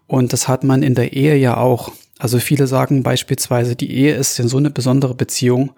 Und 0.08 0.34
das 0.34 0.48
hat 0.48 0.64
man 0.64 0.84
in 0.84 0.96
der 0.96 1.14
Ehe 1.14 1.36
ja 1.36 1.58
auch. 1.58 1.92
Also 2.20 2.40
viele 2.40 2.68
sagen 2.68 3.04
beispielsweise, 3.04 3.76
die 3.76 3.92
Ehe 3.92 4.16
ist 4.16 4.38
ja 4.38 4.48
so 4.48 4.58
eine 4.58 4.70
besondere 4.70 5.16
Beziehung 5.16 5.72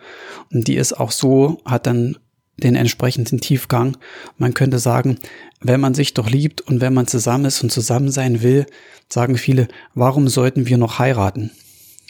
und 0.52 0.68
die 0.68 0.76
ist 0.76 0.94
auch 0.94 1.12
so, 1.12 1.62
hat 1.66 1.88
dann 1.88 2.18
den 2.58 2.76
entsprechenden 2.76 3.40
Tiefgang. 3.40 3.98
Man 4.38 4.54
könnte 4.54 4.80
sagen, 4.80 5.18
wenn 5.62 5.80
man 5.80 5.94
sich 5.94 6.14
doch 6.14 6.30
liebt 6.30 6.62
und 6.62 6.82
wenn 6.82 6.94
man 6.94 7.08
zusammen 7.08 7.46
ist 7.46 7.64
und 7.64 7.72
zusammen 7.72 8.12
sein 8.12 8.42
will, 8.42 8.66
sagen 9.10 9.38
viele, 9.38 9.68
warum 9.94 10.28
sollten 10.28 10.68
wir 10.68 10.78
noch 10.78 11.00
heiraten? 11.00 11.52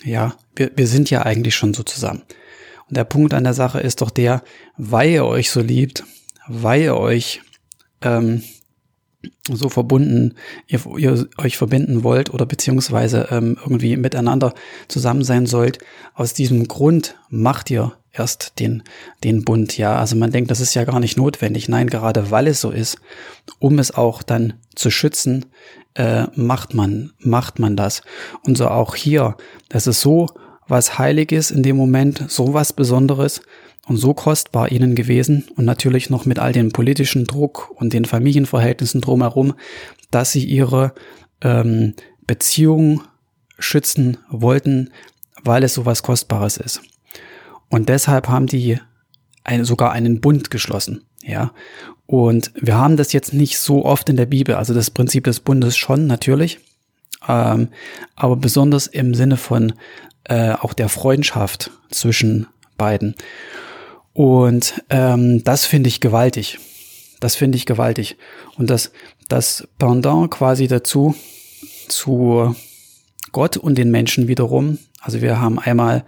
Ja, 0.03 0.35
wir, 0.55 0.71
wir 0.75 0.87
sind 0.87 1.09
ja 1.09 1.23
eigentlich 1.23 1.55
schon 1.55 1.73
so 1.73 1.83
zusammen. 1.83 2.23
Und 2.87 2.97
der 2.97 3.03
Punkt 3.03 3.33
an 3.33 3.43
der 3.43 3.53
Sache 3.53 3.79
ist 3.79 4.01
doch 4.01 4.11
der, 4.11 4.43
weil 4.77 5.09
ihr 5.09 5.25
euch 5.25 5.49
so 5.49 5.61
liebt, 5.61 6.03
weil 6.47 6.81
ihr 6.81 6.95
euch 6.95 7.41
ähm, 8.01 8.43
so 9.51 9.69
verbunden, 9.69 10.35
ihr, 10.67 10.79
ihr 10.97 11.27
euch 11.37 11.57
verbinden 11.57 12.03
wollt 12.03 12.33
oder 12.33 12.45
beziehungsweise 12.45 13.27
ähm, 13.31 13.57
irgendwie 13.61 13.97
miteinander 13.97 14.53
zusammen 14.87 15.23
sein 15.23 15.45
sollt, 15.45 15.79
aus 16.13 16.33
diesem 16.33 16.67
Grund 16.67 17.15
macht 17.29 17.71
ihr 17.71 17.93
erst 18.11 18.59
den, 18.59 18.83
den 19.23 19.43
Bund, 19.43 19.77
ja. 19.77 19.97
Also 19.97 20.15
man 20.15 20.31
denkt, 20.31 20.51
das 20.51 20.61
ist 20.61 20.73
ja 20.73 20.83
gar 20.85 20.99
nicht 20.99 21.17
notwendig. 21.17 21.67
Nein, 21.67 21.87
gerade 21.87 22.31
weil 22.31 22.47
es 22.47 22.61
so 22.61 22.71
ist, 22.71 22.97
um 23.59 23.79
es 23.79 23.93
auch 23.93 24.23
dann 24.23 24.53
zu 24.75 24.89
schützen, 24.89 25.45
äh, 25.95 26.27
macht 26.35 26.73
man, 26.73 27.11
macht 27.19 27.59
man 27.59 27.75
das. 27.75 28.01
Und 28.43 28.57
so 28.57 28.67
auch 28.67 28.95
hier, 28.95 29.35
das 29.69 29.87
ist 29.87 30.01
so 30.01 30.27
was 30.67 30.97
Heiliges 30.97 31.51
in 31.51 31.63
dem 31.63 31.75
Moment, 31.75 32.25
so 32.29 32.53
was 32.53 32.73
Besonderes 32.73 33.41
und 33.87 33.97
so 33.97 34.13
kostbar 34.13 34.71
ihnen 34.71 34.95
gewesen 34.95 35.45
und 35.55 35.65
natürlich 35.65 36.09
noch 36.09 36.25
mit 36.25 36.39
all 36.39 36.51
dem 36.51 36.71
politischen 36.71 37.25
Druck 37.25 37.71
und 37.75 37.93
den 37.93 38.05
Familienverhältnissen 38.05 39.01
drumherum, 39.01 39.53
dass 40.11 40.31
sie 40.31 40.43
ihre 40.43 40.93
ähm, 41.41 41.93
Beziehung 42.25 43.03
schützen 43.59 44.17
wollten, 44.29 44.91
weil 45.43 45.63
es 45.63 45.75
so 45.75 45.85
was 45.85 46.03
Kostbares 46.03 46.57
ist. 46.57 46.81
Und 47.69 47.89
deshalb 47.89 48.27
haben 48.27 48.47
die 48.47 48.79
eine, 49.43 49.65
sogar 49.65 49.91
einen 49.91 50.21
Bund 50.21 50.49
geschlossen. 50.49 51.03
Ja, 51.23 51.53
und 52.07 52.51
wir 52.55 52.75
haben 52.77 52.97
das 52.97 53.13
jetzt 53.13 53.33
nicht 53.33 53.57
so 53.57 53.83
oft 53.83 54.09
in 54.09 54.15
der 54.15 54.27
Bibel, 54.27 54.55
also 54.55 54.73
das 54.73 54.91
Prinzip 54.91 55.23
des 55.23 55.39
Bundes 55.39 55.75
schon 55.75 56.05
natürlich, 56.05 56.59
ähm, 57.27 57.69
aber 58.15 58.35
besonders 58.35 58.87
im 58.87 59.13
Sinne 59.13 59.37
von 59.37 59.73
äh, 60.25 60.51
auch 60.53 60.73
der 60.73 60.89
Freundschaft 60.89 61.71
zwischen 61.89 62.47
beiden. 62.77 63.15
Und 64.13 64.81
ähm, 64.89 65.43
das 65.43 65.65
finde 65.65 65.89
ich 65.89 65.99
gewaltig. 65.99 66.59
Das 67.19 67.35
finde 67.35 67.57
ich 67.57 67.65
gewaltig. 67.65 68.17
Und 68.57 68.69
das, 68.69 68.91
das 69.27 69.67
Pendant 69.77 70.31
quasi 70.31 70.67
dazu, 70.67 71.15
zu 71.87 72.55
Gott 73.31 73.57
und 73.57 73.77
den 73.77 73.91
Menschen 73.91 74.27
wiederum. 74.27 74.79
Also 75.01 75.21
wir 75.21 75.39
haben 75.39 75.59
einmal, 75.59 76.05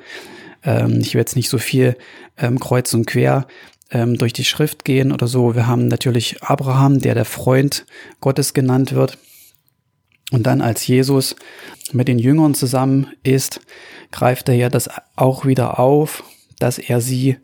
ähm, 0.63 0.99
ich 1.01 1.13
will 1.13 1.21
jetzt 1.21 1.35
nicht 1.35 1.49
so 1.49 1.57
viel 1.57 1.97
ähm, 2.37 2.59
kreuz 2.59 2.93
und 2.93 3.05
quer 3.05 3.47
ähm, 3.91 4.17
durch 4.17 4.33
die 4.33 4.45
Schrift 4.45 4.85
gehen 4.85 5.11
oder 5.11 5.27
so. 5.27 5.55
Wir 5.55 5.67
haben 5.67 5.87
natürlich 5.87 6.41
Abraham, 6.43 6.99
der 6.99 7.13
der 7.13 7.25
Freund 7.25 7.85
Gottes 8.21 8.53
genannt 8.53 8.93
wird. 8.93 9.17
Und 10.31 10.43
dann 10.43 10.61
als 10.61 10.85
Jesus 10.85 11.35
mit 11.93 12.07
den 12.07 12.19
Jüngern 12.19 12.53
zusammen 12.53 13.07
ist, 13.23 13.61
greift 14.11 14.49
er 14.49 14.55
ja 14.55 14.69
das 14.69 14.89
auch 15.15 15.45
wieder 15.45 15.79
auf, 15.79 16.23
dass 16.59 16.79
er 16.79 17.01
sie 17.01 17.37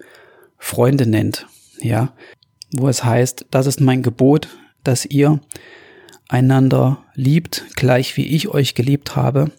Freunde 0.58 1.06
nennt, 1.06 1.48
ja, 1.80 2.14
wo 2.72 2.88
es 2.88 3.04
heißt, 3.04 3.46
das 3.52 3.68
ist 3.68 3.82
mein 3.82 4.02
Gebot, 4.02 4.48
dass 4.84 5.06
ihr 5.06 5.40
einander 6.30 7.04
liebt, 7.14 7.66
gleich 7.76 8.18
wie 8.18 8.26
ich 8.26 8.48
euch 8.50 8.74
geliebt 8.74 9.16
habe. 9.16 9.52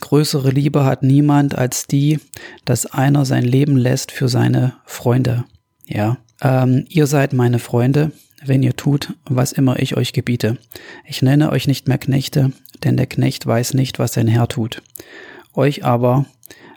Größere 0.00 0.50
Liebe 0.50 0.84
hat 0.84 1.02
niemand 1.02 1.56
als 1.56 1.86
die, 1.86 2.18
dass 2.64 2.86
einer 2.86 3.24
sein 3.24 3.44
Leben 3.44 3.76
lässt 3.76 4.10
für 4.10 4.28
seine 4.28 4.74
Freunde. 4.86 5.44
Ja, 5.86 6.16
ähm, 6.40 6.86
ihr 6.88 7.06
seid 7.06 7.34
meine 7.34 7.58
Freunde, 7.58 8.12
wenn 8.46 8.62
ihr 8.62 8.76
tut, 8.76 9.14
was 9.24 9.52
immer 9.52 9.78
ich 9.78 9.96
euch 9.96 10.12
gebiete. 10.12 10.58
Ich 11.06 11.22
nenne 11.22 11.50
euch 11.50 11.66
nicht 11.66 11.88
mehr 11.88 11.98
Knechte, 11.98 12.52
denn 12.82 12.96
der 12.96 13.06
Knecht 13.06 13.46
weiß 13.46 13.74
nicht, 13.74 13.98
was 13.98 14.14
sein 14.14 14.28
Herr 14.28 14.48
tut. 14.48 14.82
Euch 15.54 15.84
aber 15.84 16.26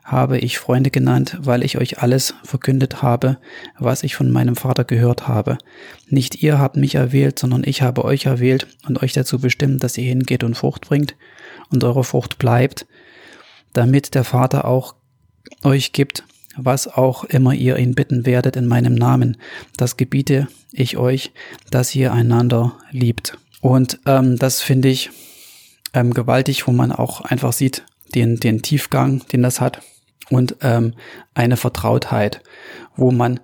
habe 0.08 0.38
ich 0.38 0.58
Freunde 0.58 0.90
genannt, 0.90 1.38
weil 1.42 1.64
ich 1.64 1.78
euch 1.78 2.00
alles 2.02 2.34
verkündet 2.44 3.02
habe, 3.02 3.38
was 3.78 4.04
ich 4.04 4.16
von 4.16 4.32
meinem 4.32 4.56
Vater 4.56 4.86
gehört 4.86 5.28
habe. 5.28 5.58
Nicht 6.08 6.42
ihr 6.42 6.60
habt 6.60 6.78
mich 6.78 6.96
erwählt, 6.96 7.38
sondern 7.38 7.64
ich 7.66 7.82
habe 7.82 8.06
euch 8.06 8.26
erwählt 8.26 8.68
und 8.88 9.04
euch 9.04 9.12
dazu 9.12 9.40
bestimmt, 9.40 9.84
dass 9.84 9.98
ihr 9.98 10.06
hingeht 10.06 10.46
und 10.46 10.56
Frucht 10.56 10.88
bringt 10.88 11.16
und 11.70 11.84
eure 11.84 12.06
Frucht 12.06 12.38
bleibt, 12.38 12.88
damit 13.74 14.16
der 14.16 14.24
Vater 14.24 14.64
auch 14.64 14.96
euch 15.64 15.92
gibt, 15.92 16.24
was 16.58 16.88
auch 16.88 17.24
immer 17.24 17.54
ihr 17.54 17.78
ihn 17.78 17.96
bitten 17.96 18.26
werdet 18.26 18.56
in 18.56 18.68
meinem 18.68 18.96
Namen. 18.96 19.38
Das 19.78 19.98
gebiete 19.98 20.48
ich 20.72 20.98
euch, 20.98 21.32
dass 21.72 21.96
ihr 21.96 22.12
einander 22.12 22.74
liebt. 22.92 23.38
Und 23.62 24.00
ähm, 24.06 24.38
das 24.38 24.62
finde 24.62 24.90
ich 24.90 25.10
ähm, 25.94 26.14
gewaltig, 26.14 26.68
wo 26.68 26.72
man 26.72 26.92
auch 26.92 27.22
einfach 27.22 27.54
sieht, 27.54 27.84
den, 28.16 28.38
den 28.40 28.62
Tiefgang, 28.62 29.24
den 29.32 29.42
das 29.42 29.62
hat 29.62 29.82
und 30.30 30.58
ähm, 30.62 30.94
eine 31.34 31.58
Vertrautheit, 31.58 32.42
wo 32.96 33.12
man 33.12 33.40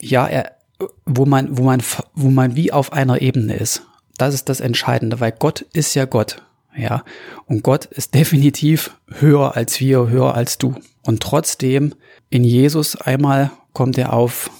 ja, 0.00 0.26
er, 0.26 0.56
wo 1.04 1.26
man, 1.26 1.56
wo 1.56 1.62
man, 1.62 1.82
wo 2.14 2.30
man 2.30 2.56
wie 2.56 2.72
auf 2.72 2.92
einer 2.92 3.20
Ebene 3.20 3.54
ist. 3.54 3.86
Das 4.16 4.34
ist 4.34 4.48
das 4.48 4.60
Entscheidende, 4.60 5.20
weil 5.20 5.32
Gott 5.32 5.62
ist 5.72 5.94
ja 5.94 6.04
Gott, 6.04 6.42
ja, 6.76 7.04
und 7.46 7.62
Gott 7.62 7.86
ist 7.86 8.14
definitiv 8.14 8.96
höher 9.18 9.56
als 9.56 9.80
wir, 9.80 10.08
höher 10.08 10.34
als 10.34 10.58
du. 10.58 10.74
Und 11.02 11.22
trotzdem 11.22 11.94
in 12.30 12.44
Jesus 12.44 12.96
einmal 12.96 13.50
kommt 13.72 13.98
er 13.98 14.12
auf 14.12 14.50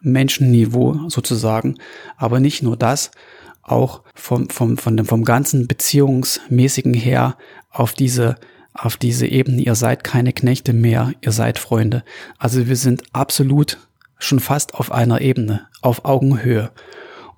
Menschenniveau 0.00 1.08
sozusagen, 1.08 1.76
aber 2.16 2.40
nicht 2.40 2.62
nur 2.62 2.76
das, 2.76 3.10
auch 3.62 4.02
vom, 4.14 4.48
vom, 4.48 4.78
von 4.78 4.96
dem, 4.96 5.06
vom 5.06 5.24
ganzen 5.24 5.68
Beziehungsmäßigen 5.68 6.94
her 6.94 7.36
auf 7.70 7.92
diese 7.92 8.36
auf 8.78 8.96
diese 8.96 9.26
Ebene, 9.26 9.62
ihr 9.62 9.74
seid 9.74 10.04
keine 10.04 10.32
Knechte 10.32 10.72
mehr, 10.72 11.12
ihr 11.20 11.32
seid 11.32 11.58
Freunde. 11.58 12.04
Also 12.38 12.68
wir 12.68 12.76
sind 12.76 13.02
absolut 13.12 13.78
schon 14.18 14.38
fast 14.38 14.74
auf 14.74 14.92
einer 14.92 15.20
Ebene, 15.20 15.66
auf 15.82 16.04
Augenhöhe. 16.04 16.70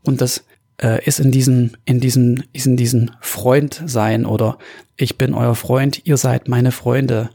Und 0.03 0.21
das 0.21 0.45
äh, 0.83 1.03
ist 1.05 1.19
in 1.19 1.31
diesem, 1.31 1.73
in 1.87 1.99
diesem, 2.01 2.43
ist 2.53 2.67
in 2.67 2.77
diesem 2.77 3.11
Freund 3.21 3.83
sein 3.87 4.27
oder 4.27 4.59
ich 4.97 5.17
bin 5.17 5.33
euer 5.33 5.55
Freund, 5.55 6.03
ihr 6.05 6.19
seid 6.19 6.49
meine 6.49 6.73
Freunde 6.73 7.31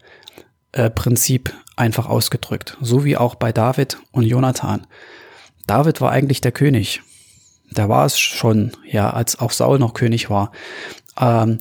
äh, 0.72 0.90
Prinzip 0.92 1.52
einfach 1.76 2.08
ausgedrückt. 2.08 2.78
So 2.82 3.04
wie 3.04 3.18
auch 3.18 3.36
bei 3.36 3.52
David 3.52 3.98
und 4.12 4.24
Jonathan. 4.24 4.88
David 5.68 6.02
war 6.02 6.12
eigentlich 6.12 6.42
der 6.42 6.52
König. 6.52 7.02
Der 7.72 7.90
war 7.90 8.06
es 8.06 8.20
schon, 8.20 8.72
ja, 8.86 9.10
als 9.10 9.40
auch 9.40 9.52
Saul 9.52 9.80
noch 9.80 9.94
König 9.94 10.30
war. 10.30 10.52
Ähm, 11.20 11.58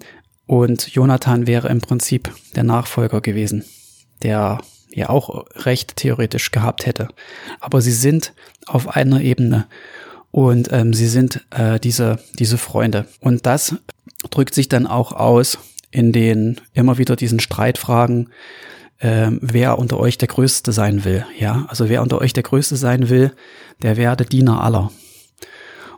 und 0.47 0.88
Jonathan 0.94 1.47
wäre 1.47 1.68
im 1.68 1.80
Prinzip 1.80 2.30
der 2.54 2.64
Nachfolger 2.64 3.21
gewesen, 3.21 3.64
der 4.23 4.61
ja 4.90 5.09
auch 5.09 5.47
Recht 5.64 5.97
theoretisch 5.97 6.50
gehabt 6.50 6.87
hätte. 6.87 7.09
Aber 7.61 7.80
sie 7.80 7.92
sind 7.92 8.35
auf 8.66 8.88
einer 8.94 9.23
Ebene 9.23 9.66
und 10.30 10.71
ähm, 10.73 10.92
sie 10.92 11.09
sind 11.09 11.44
äh, 11.50 11.80
diese, 11.80 12.18
diese 12.38 12.59
Freunde. 12.59 13.06
Und 13.21 13.47
das 13.47 13.76
drückt 14.30 14.54
sich 14.54 14.68
dann 14.68 14.87
auch 14.87 15.12
aus 15.12 15.59
in 15.94 16.11
denen 16.11 16.61
immer 16.73 16.99
wieder 16.99 17.14
diesen 17.14 17.38
Streitfragen, 17.38 18.30
äh, 18.98 19.30
wer 19.40 19.78
unter 19.78 19.98
euch 19.98 20.18
der 20.18 20.28
Größte 20.28 20.72
sein 20.72 21.04
will. 21.04 21.26
Ja, 21.38 21.66
also 21.68 21.88
wer 21.88 22.02
unter 22.02 22.20
euch 22.20 22.32
der 22.32 22.42
Größte 22.42 22.76
sein 22.76 23.08
will, 23.08 23.32
der 23.82 23.96
werde 23.96 24.24
Diener 24.24 24.62
aller. 24.62 24.90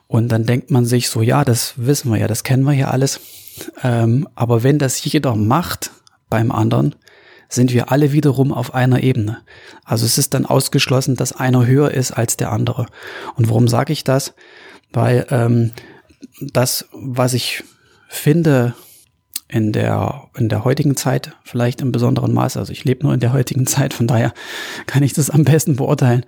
Und 0.09 0.29
dann 0.29 0.47
denkt 0.47 0.71
man 0.71 0.85
sich 0.85 1.09
so, 1.09 1.21
ja, 1.21 1.45
das 1.45 1.75
wissen 1.77 2.11
wir 2.11 2.19
ja, 2.19 2.29
das 2.29 2.45
kennen 2.45 2.63
wir 2.63 2.75
ja 2.75 2.89
alles. 2.89 3.21
Ähm, 3.83 4.29
aber 4.35 4.63
wenn 4.63 4.79
das 4.79 5.03
jeder 5.03 5.35
macht 5.35 5.91
beim 6.29 6.53
anderen, 6.53 6.95
sind 7.49 7.73
wir 7.73 7.93
alle 7.93 8.13
wiederum 8.13 8.53
auf 8.53 8.75
einer 8.75 9.03
Ebene. 9.03 9.39
Also 9.85 10.05
es 10.05 10.19
ist 10.19 10.35
dann 10.35 10.47
ausgeschlossen, 10.47 11.17
dass 11.17 11.33
einer 11.33 11.67
höher 11.67 11.93
ist 11.93 12.13
als 12.13 12.37
der 12.37 12.53
andere. 12.53 12.87
Und 13.37 13.49
warum 13.49 13.69
sage 13.69 13.93
ich 13.93 14.05
das? 14.05 14.35
Weil 14.93 15.27
ähm, 15.31 15.73
das, 16.41 16.87
was 16.93 17.35
ich 17.35 17.63
finde, 18.09 18.75
in 19.49 19.73
der, 19.73 20.29
in 20.37 20.49
der 20.49 20.65
heutigen 20.65 20.97
Zeit 20.97 21.33
vielleicht 21.45 21.81
im 21.81 21.93
besonderen 21.93 22.33
Maße. 22.33 22.59
Also 22.59 22.73
ich 22.73 22.85
lebe 22.85 23.05
nur 23.05 23.15
in 23.15 23.21
der 23.21 23.33
heutigen 23.33 23.67
Zeit, 23.67 23.95
von 23.95 24.07
daher 24.07 24.33
kann 24.87 25.03
ich 25.03 25.13
das 25.13 25.31
am 25.31 25.45
besten 25.45 25.77
beurteilen 25.77 26.27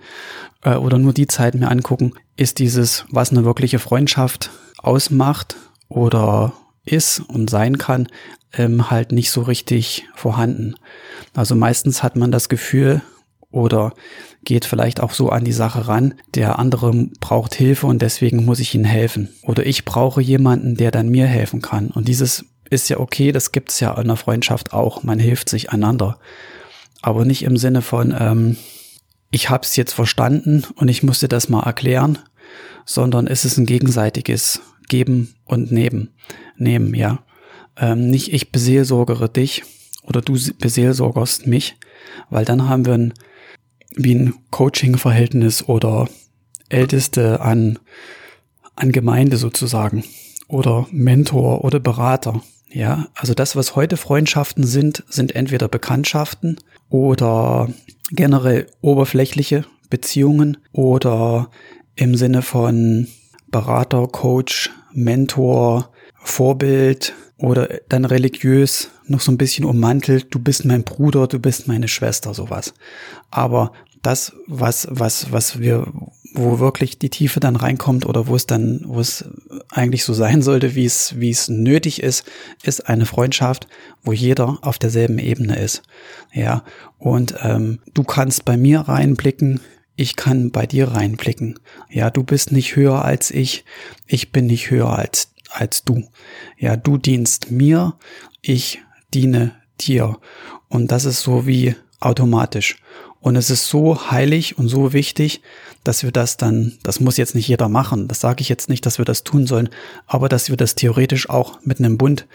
äh, 0.63 0.75
oder 0.75 0.97
nur 0.97 1.13
die 1.13 1.27
Zeit 1.27 1.55
mir 1.55 1.69
angucken, 1.69 2.13
ist 2.37 2.59
dieses, 2.59 3.05
was 3.11 3.31
eine 3.31 3.43
wirkliche 3.43 3.79
Freundschaft 3.79 4.51
ausmacht 4.77 5.57
oder 5.89 6.53
ist 6.85 7.19
und 7.19 7.49
sein 7.49 7.77
kann, 7.77 8.07
ähm, 8.53 8.89
halt 8.89 9.11
nicht 9.11 9.31
so 9.31 9.41
richtig 9.41 10.07
vorhanden. 10.15 10.75
Also 11.35 11.55
meistens 11.55 12.03
hat 12.03 12.15
man 12.15 12.31
das 12.31 12.49
Gefühl 12.49 13.01
oder 13.51 13.93
geht 14.43 14.65
vielleicht 14.65 15.01
auch 15.01 15.11
so 15.11 15.29
an 15.29 15.43
die 15.43 15.51
Sache 15.51 15.87
ran, 15.87 16.13
der 16.35 16.59
andere 16.59 17.09
braucht 17.19 17.55
Hilfe 17.55 17.87
und 17.87 18.01
deswegen 18.01 18.45
muss 18.45 18.59
ich 18.59 18.73
ihm 18.75 18.85
helfen. 18.85 19.29
Oder 19.43 19.65
ich 19.65 19.85
brauche 19.85 20.21
jemanden, 20.21 20.75
der 20.75 20.91
dann 20.91 21.09
mir 21.09 21.25
helfen 21.25 21.61
kann. 21.61 21.89
Und 21.89 22.07
dieses 22.07 22.45
ist 22.69 22.89
ja 22.89 22.99
okay, 22.99 23.31
das 23.31 23.51
gibt's 23.51 23.79
ja 23.79 23.99
in 23.99 24.07
der 24.07 24.15
Freundschaft 24.15 24.73
auch. 24.73 25.03
Man 25.03 25.19
hilft 25.19 25.49
sich 25.49 25.71
einander. 25.71 26.19
Aber 27.01 27.25
nicht 27.25 27.43
im 27.43 27.57
Sinne 27.57 27.81
von, 27.81 28.15
ähm, 28.17 28.57
ich 29.31 29.49
hab's 29.49 29.75
jetzt 29.75 29.93
verstanden 29.93 30.65
und 30.75 30.87
ich 30.87 31.03
musste 31.03 31.27
das 31.27 31.49
mal 31.49 31.63
erklären, 31.63 32.19
sondern 32.85 33.27
es 33.27 33.45
ist 33.45 33.57
ein 33.57 33.65
gegenseitiges 33.65 34.61
Geben 34.87 35.35
und 35.45 35.71
Neben, 35.71 36.09
Nehmen, 36.57 36.93
ja. 36.93 37.23
Ähm, 37.77 38.09
nicht 38.09 38.33
ich 38.33 38.51
beseelsorgere 38.51 39.29
dich 39.29 39.63
oder 40.03 40.21
du 40.21 40.37
beseelsorgerst 40.59 41.47
mich, 41.47 41.77
weil 42.29 42.43
dann 42.43 42.67
haben 42.67 42.85
wir 42.85 42.93
ein, 42.93 43.13
wie 43.95 44.15
ein 44.15 44.33
Coaching-Verhältnis 44.49 45.63
oder 45.63 46.09
Älteste 46.67 47.39
an, 47.41 47.79
an 48.75 48.91
Gemeinde 48.91 49.37
sozusagen 49.37 50.03
oder 50.47 50.87
Mentor 50.91 51.63
oder 51.63 51.79
Berater. 51.79 52.41
Ja, 52.71 53.07
also 53.15 53.33
das, 53.33 53.55
was 53.55 53.75
heute 53.75 53.97
Freundschaften 53.97 54.63
sind, 54.63 55.03
sind 55.09 55.35
entweder 55.35 55.67
Bekanntschaften 55.67 56.57
oder 56.89 57.69
generell 58.11 58.67
oberflächliche 58.81 59.65
Beziehungen 59.89 60.57
oder 60.71 61.49
im 61.95 62.15
Sinne 62.15 62.41
von 62.41 63.07
Berater, 63.47 64.07
Coach, 64.07 64.69
Mentor, 64.93 65.91
Vorbild 66.21 67.13
oder 67.37 67.79
dann 67.89 68.05
religiös 68.05 68.91
noch 69.07 69.21
so 69.21 69.31
ein 69.31 69.37
bisschen 69.37 69.65
ummantelt, 69.65 70.27
du 70.29 70.39
bist 70.39 70.65
mein 70.65 70.83
Bruder, 70.83 71.27
du 71.27 71.39
bist 71.39 71.67
meine 71.67 71.87
Schwester, 71.87 72.33
sowas. 72.33 72.73
Aber 73.31 73.71
das, 74.01 74.33
was, 74.47 74.87
was, 74.91 75.31
was 75.31 75.59
wir, 75.59 75.91
wo 76.33 76.59
wirklich 76.59 76.99
die 76.99 77.09
Tiefe 77.09 77.39
dann 77.39 77.55
reinkommt 77.55 78.05
oder 78.05 78.27
wo 78.27 78.35
es 78.35 78.45
dann, 78.45 78.81
wo 78.85 78.99
es 78.99 79.25
eigentlich 79.69 80.03
so 80.03 80.13
sein 80.13 80.41
sollte, 80.41 80.75
wie 80.75 80.85
es, 80.85 81.19
wie 81.19 81.29
es 81.31 81.49
nötig 81.49 82.03
ist, 82.03 82.25
ist 82.63 82.87
eine 82.87 83.05
Freundschaft, 83.05 83.67
wo 84.03 84.13
jeder 84.13 84.59
auf 84.61 84.77
derselben 84.77 85.19
Ebene 85.19 85.57
ist. 85.57 85.81
Ja, 86.33 86.63
und 86.97 87.35
ähm, 87.41 87.79
du 87.93 88.03
kannst 88.03 88.45
bei 88.45 88.57
mir 88.57 88.81
reinblicken, 88.81 89.59
ich 89.95 90.15
kann 90.15 90.51
bei 90.51 90.65
dir 90.65 90.89
reinblicken. 90.89 91.59
Ja, 91.89 92.09
du 92.09 92.23
bist 92.23 92.51
nicht 92.51 92.75
höher 92.75 93.03
als 93.03 93.31
ich, 93.31 93.65
ich 94.05 94.31
bin 94.31 94.47
nicht 94.47 94.71
höher 94.71 94.97
als, 94.97 95.33
als 95.51 95.83
du. 95.83 96.07
Ja, 96.57 96.77
du 96.77 96.97
dienst 96.97 97.51
mir, 97.51 97.95
ich 98.41 98.81
diene 99.13 99.55
dir. 99.81 100.17
Und 100.69 100.91
das 100.91 101.05
ist 101.05 101.21
so 101.21 101.47
wie 101.47 101.75
automatisch. 101.99 102.77
Und 103.21 103.35
es 103.35 103.49
ist 103.49 103.67
so 103.67 104.11
heilig 104.11 104.57
und 104.57 104.69
so 104.69 104.93
wichtig, 104.93 105.41
dass 105.83 106.03
wir 106.03 106.11
das 106.11 106.37
dann, 106.37 106.77
das 106.83 106.99
muss 106.99 107.17
jetzt 107.17 107.35
nicht 107.35 107.47
jeder 107.47 107.67
machen, 107.67 108.07
das 108.07 108.21
sage 108.21 108.41
ich 108.41 108.49
jetzt 108.49 108.69
nicht, 108.69 108.85
dass 108.85 108.97
wir 108.97 109.05
das 109.05 109.23
tun 109.23 109.45
sollen, 109.45 109.69
aber 110.07 110.29
dass 110.29 110.49
wir 110.49 110.57
das 110.57 110.75
theoretisch 110.75 111.29
auch 111.29 111.59
mit 111.63 111.79
einem 111.79 111.97
Bund 111.97 112.27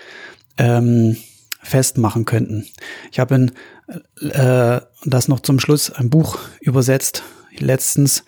ähm, 0.58 1.16
festmachen 1.62 2.26
könnten. 2.26 2.66
Ich 3.10 3.18
habe 3.18 3.34
in, 3.34 3.52
äh, 4.30 4.80
das 5.04 5.28
noch 5.28 5.40
zum 5.40 5.58
Schluss 5.58 5.90
ein 5.90 6.10
Buch 6.10 6.38
übersetzt, 6.60 7.22
letztens 7.58 8.24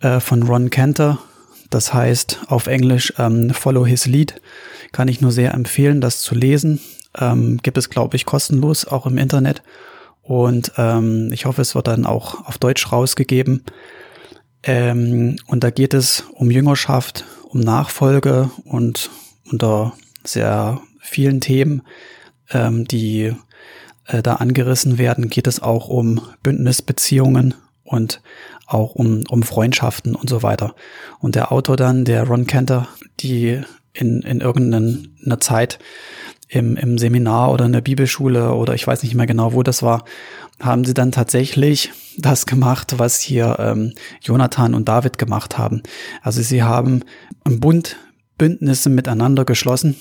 äh, 0.00 0.20
von 0.20 0.42
Ron 0.42 0.70
Cantor, 0.70 1.18
das 1.70 1.94
heißt 1.94 2.40
auf 2.48 2.66
Englisch 2.66 3.14
ähm, 3.18 3.50
Follow 3.50 3.86
His 3.86 4.06
Lead, 4.06 4.40
kann 4.92 5.08
ich 5.08 5.22
nur 5.22 5.32
sehr 5.32 5.54
empfehlen, 5.54 6.00
das 6.02 6.20
zu 6.20 6.34
lesen. 6.34 6.80
Ähm, 7.18 7.58
gibt 7.62 7.78
es, 7.78 7.90
glaube 7.90 8.16
ich, 8.16 8.26
kostenlos 8.26 8.86
auch 8.86 9.06
im 9.06 9.18
Internet. 9.18 9.62
Und 10.22 10.72
ähm, 10.76 11.30
ich 11.32 11.46
hoffe, 11.46 11.62
es 11.62 11.74
wird 11.74 11.88
dann 11.88 12.06
auch 12.06 12.46
auf 12.46 12.58
Deutsch 12.58 12.90
rausgegeben. 12.92 13.64
Ähm, 14.62 15.36
und 15.46 15.64
da 15.64 15.70
geht 15.70 15.94
es 15.94 16.24
um 16.34 16.50
Jüngerschaft, 16.50 17.24
um 17.48 17.60
Nachfolge 17.60 18.50
und 18.64 19.10
unter 19.50 19.92
sehr 20.24 20.80
vielen 21.00 21.40
Themen, 21.40 21.82
ähm, 22.50 22.86
die 22.86 23.34
äh, 24.06 24.22
da 24.22 24.36
angerissen 24.36 24.98
werden, 24.98 25.28
geht 25.28 25.46
es 25.46 25.60
auch 25.60 25.88
um 25.88 26.20
Bündnisbeziehungen 26.42 27.54
und 27.84 28.22
auch 28.66 28.94
um, 28.94 29.24
um 29.28 29.42
Freundschaften 29.42 30.14
und 30.14 30.30
so 30.30 30.42
weiter. 30.42 30.74
Und 31.18 31.34
der 31.34 31.52
Autor 31.52 31.76
dann, 31.76 32.04
der 32.04 32.24
Ron 32.24 32.46
Cantor, 32.46 32.88
die 33.20 33.60
in, 33.92 34.22
in 34.22 34.40
irgendeiner 34.40 35.40
Zeit 35.40 35.78
im, 36.48 36.76
im 36.76 36.98
Seminar 36.98 37.50
oder 37.52 37.64
in 37.64 37.72
der 37.72 37.80
Bibelschule 37.80 38.52
oder 38.52 38.74
ich 38.74 38.86
weiß 38.86 39.02
nicht 39.02 39.14
mehr 39.14 39.26
genau, 39.26 39.54
wo 39.54 39.62
das 39.62 39.82
war, 39.82 40.04
haben 40.60 40.84
sie 40.84 40.94
dann 40.94 41.12
tatsächlich 41.12 41.90
das 42.18 42.46
gemacht, 42.46 42.94
was 42.98 43.20
hier 43.20 43.56
ähm, 43.58 43.92
Jonathan 44.20 44.74
und 44.74 44.88
David 44.88 45.18
gemacht 45.18 45.56
haben. 45.56 45.82
Also 46.22 46.42
sie 46.42 46.62
haben 46.62 47.04
im 47.44 47.60
Bund 47.60 47.96
Bündnisse 48.36 48.90
miteinander 48.90 49.44
geschlossen 49.44 49.96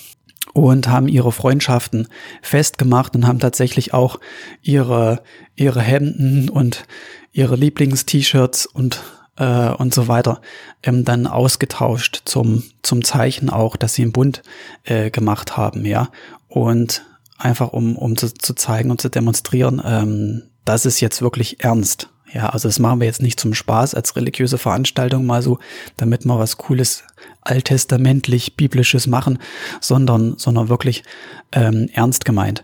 und 0.54 0.88
haben 0.88 1.08
ihre 1.08 1.32
Freundschaften 1.32 2.08
festgemacht 2.42 3.16
und 3.16 3.28
haben 3.28 3.40
tatsächlich 3.40 3.94
auch 3.94 4.20
ihre, 4.62 5.22
ihre 5.56 5.82
Hemden 5.82 6.50
und 6.50 6.86
ihre 7.32 7.56
Lieblings-T-Shirts 7.56 8.66
und 8.66 9.04
äh, 9.42 9.74
und 9.74 9.94
so 9.94 10.08
weiter 10.08 10.40
ähm, 10.84 11.04
dann 11.04 11.28
ausgetauscht 11.28 12.22
zum 12.26 12.64
zum 12.84 13.04
Zeichen 13.04 13.50
auch, 13.50 13.76
dass 13.76 13.96
sie 13.96 14.04
einen 14.04 14.12
Bund 14.12 14.44
äh, 14.84 15.10
gemacht 15.10 15.58
haben, 15.58 15.86
ja 15.86 16.10
und 16.48 17.04
einfach 17.38 17.74
um, 17.74 17.96
um 17.98 18.16
zu, 18.16 18.34
zu 18.34 18.54
zeigen 18.54 18.92
und 18.92 19.02
zu 19.02 19.10
demonstrieren, 19.10 19.82
ähm, 19.84 20.44
das 20.64 20.86
ist 20.86 21.00
jetzt 21.00 21.22
wirklich 21.22 21.64
ernst. 21.64 22.10
Ja, 22.34 22.50
also 22.50 22.70
das 22.70 22.80
machen 22.80 23.02
wir 23.02 23.08
jetzt 23.08 23.22
nicht 23.22 23.40
zum 23.40 23.54
Spaß 23.54 23.94
als 23.94 24.16
religiöse 24.16 24.58
Veranstaltung 24.58 25.26
mal 25.26 25.42
so, 25.42 25.60
damit 25.98 26.24
wir 26.24 26.40
was 26.40 26.58
Cooles, 26.58 27.04
alttestamentlich, 27.42 28.56
biblisches 28.56 29.08
machen, 29.08 29.40
sondern, 29.82 30.38
sondern 30.38 30.70
wirklich 30.70 31.04
ähm, 31.52 31.90
ernst 31.94 32.24
gemeint. 32.24 32.64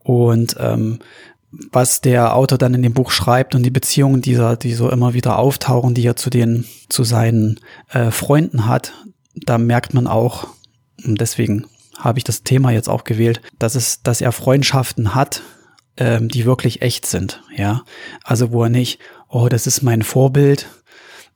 Und 0.00 0.56
ähm, 0.60 1.00
was 1.50 2.00
der 2.00 2.36
Autor 2.36 2.58
dann 2.58 2.74
in 2.74 2.82
dem 2.82 2.92
Buch 2.92 3.10
schreibt 3.10 3.54
und 3.54 3.62
die 3.62 3.70
Beziehungen, 3.70 4.20
die, 4.20 4.34
er, 4.34 4.56
die 4.56 4.74
so 4.74 4.90
immer 4.90 5.14
wieder 5.14 5.38
auftauchen, 5.38 5.94
die 5.94 6.06
er 6.06 6.16
zu 6.16 6.30
den, 6.30 6.66
zu 6.88 7.04
seinen 7.04 7.60
äh, 7.90 8.10
Freunden 8.10 8.66
hat, 8.66 8.92
da 9.34 9.58
merkt 9.58 9.94
man 9.94 10.06
auch, 10.06 10.48
und 11.04 11.20
deswegen 11.20 11.66
habe 11.98 12.18
ich 12.18 12.24
das 12.24 12.42
Thema 12.42 12.70
jetzt 12.70 12.88
auch 12.88 13.04
gewählt, 13.04 13.40
dass 13.58 13.74
es, 13.74 14.02
dass 14.02 14.20
er 14.20 14.32
Freundschaften 14.32 15.14
hat, 15.14 15.42
ähm, 15.96 16.28
die 16.28 16.44
wirklich 16.44 16.82
echt 16.82 17.06
sind, 17.06 17.42
ja. 17.56 17.82
Also 18.24 18.52
wo 18.52 18.64
er 18.64 18.70
nicht, 18.70 19.00
oh, 19.28 19.48
das 19.48 19.66
ist 19.66 19.82
mein 19.82 20.02
Vorbild 20.02 20.66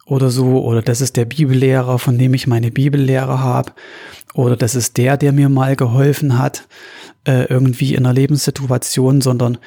oder 0.04 0.30
so, 0.30 0.62
oder 0.62 0.82
das 0.82 1.00
ist 1.00 1.16
der 1.16 1.24
Bibellehrer, 1.24 1.98
von 1.98 2.18
dem 2.18 2.34
ich 2.34 2.46
meine 2.46 2.70
Bibellehre 2.70 3.40
habe, 3.40 3.72
oder 4.34 4.56
das 4.56 4.74
ist 4.74 4.96
der, 4.98 5.16
der 5.16 5.32
mir 5.32 5.48
mal 5.48 5.76
geholfen 5.76 6.38
hat, 6.38 6.66
äh, 7.26 7.44
irgendwie 7.44 7.94
in 7.94 8.04
einer 8.04 8.14
Lebenssituation, 8.14 9.20
sondern 9.20 9.58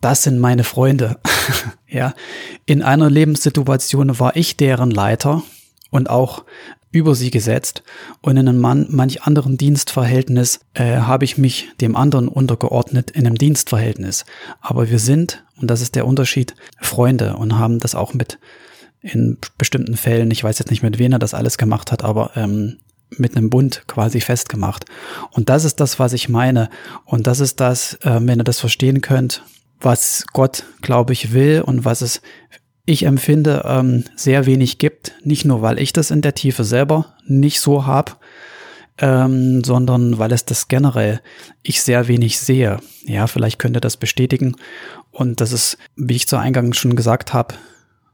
das 0.00 0.22
sind 0.22 0.38
meine 0.38 0.64
Freunde. 0.64 1.18
ja, 1.88 2.14
in 2.66 2.82
einer 2.82 3.10
Lebenssituation 3.10 4.18
war 4.18 4.36
ich 4.36 4.56
deren 4.56 4.90
Leiter 4.90 5.42
und 5.90 6.08
auch 6.08 6.44
über 6.92 7.14
sie 7.14 7.30
gesetzt 7.30 7.82
und 8.20 8.36
in 8.36 8.48
einem 8.48 8.58
man 8.58 8.86
manch 8.90 9.22
anderen 9.22 9.56
Dienstverhältnis 9.56 10.60
äh, 10.74 10.96
habe 10.96 11.24
ich 11.24 11.38
mich 11.38 11.68
dem 11.80 11.94
anderen 11.94 12.26
untergeordnet 12.26 13.12
in 13.12 13.26
einem 13.26 13.38
Dienstverhältnis. 13.38 14.24
Aber 14.60 14.90
wir 14.90 14.98
sind, 14.98 15.44
und 15.60 15.70
das 15.70 15.82
ist 15.82 15.94
der 15.94 16.06
Unterschied, 16.06 16.56
Freunde 16.80 17.36
und 17.36 17.58
haben 17.58 17.78
das 17.78 17.94
auch 17.94 18.12
mit 18.12 18.38
in 19.02 19.38
bestimmten 19.56 19.96
Fällen, 19.96 20.30
ich 20.30 20.42
weiß 20.42 20.58
jetzt 20.58 20.70
nicht 20.70 20.82
mit 20.82 20.98
wem 20.98 21.12
er 21.12 21.18
das 21.18 21.32
alles 21.32 21.58
gemacht 21.58 21.92
hat, 21.92 22.04
aber 22.04 22.32
ähm, 22.34 22.78
mit 23.16 23.36
einem 23.36 23.50
Bund 23.50 23.84
quasi 23.86 24.20
festgemacht. 24.20 24.84
Und 25.30 25.48
das 25.48 25.64
ist 25.64 25.80
das, 25.80 25.98
was 25.98 26.12
ich 26.12 26.28
meine. 26.28 26.68
Und 27.04 27.26
das 27.26 27.40
ist 27.40 27.60
das, 27.60 27.94
äh, 28.02 28.20
wenn 28.22 28.40
ihr 28.40 28.44
das 28.44 28.60
verstehen 28.60 29.00
könnt, 29.00 29.42
was 29.80 30.24
Gott, 30.32 30.64
glaube 30.82 31.12
ich, 31.12 31.32
will 31.32 31.62
und 31.62 31.84
was 31.84 32.02
es, 32.02 32.22
ich 32.84 33.04
empfinde, 33.04 33.62
ähm, 33.66 34.04
sehr 34.16 34.46
wenig 34.46 34.78
gibt. 34.78 35.12
Nicht 35.22 35.44
nur, 35.44 35.62
weil 35.62 35.78
ich 35.78 35.92
das 35.92 36.10
in 36.10 36.22
der 36.22 36.34
Tiefe 36.34 36.64
selber 36.64 37.14
nicht 37.26 37.60
so 37.60 37.86
habe, 37.86 38.12
ähm, 38.98 39.64
sondern 39.64 40.18
weil 40.18 40.32
es 40.32 40.44
das 40.44 40.68
generell 40.68 41.20
ich 41.62 41.82
sehr 41.82 42.08
wenig 42.08 42.38
sehe. 42.38 42.78
Ja, 43.04 43.26
vielleicht 43.26 43.58
könnt 43.58 43.76
ihr 43.76 43.80
das 43.80 43.96
bestätigen. 43.96 44.56
Und 45.10 45.40
das 45.40 45.52
ist, 45.52 45.78
wie 45.96 46.16
ich 46.16 46.28
zu 46.28 46.36
Eingang 46.36 46.72
schon 46.72 46.96
gesagt 46.96 47.32
habe, 47.32 47.54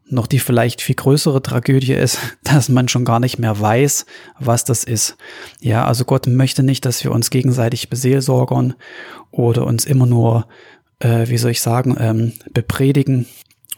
noch 0.08 0.28
die 0.28 0.38
vielleicht 0.38 0.82
viel 0.82 0.94
größere 0.94 1.42
Tragödie 1.42 1.94
ist, 1.94 2.18
dass 2.44 2.68
man 2.68 2.88
schon 2.88 3.04
gar 3.04 3.20
nicht 3.20 3.38
mehr 3.38 3.58
weiß, 3.58 4.06
was 4.38 4.64
das 4.64 4.84
ist. 4.84 5.16
Ja, 5.60 5.84
also 5.84 6.04
Gott 6.04 6.26
möchte 6.26 6.62
nicht, 6.62 6.84
dass 6.84 7.02
wir 7.02 7.10
uns 7.10 7.30
gegenseitig 7.30 7.90
beseelsorgern 7.90 8.74
oder 9.30 9.66
uns 9.66 9.84
immer 9.84 10.06
nur, 10.06 10.46
äh, 11.00 11.28
wie 11.28 11.38
soll 11.38 11.50
ich 11.50 11.60
sagen, 11.60 11.96
ähm, 11.98 12.32
bepredigen 12.52 13.26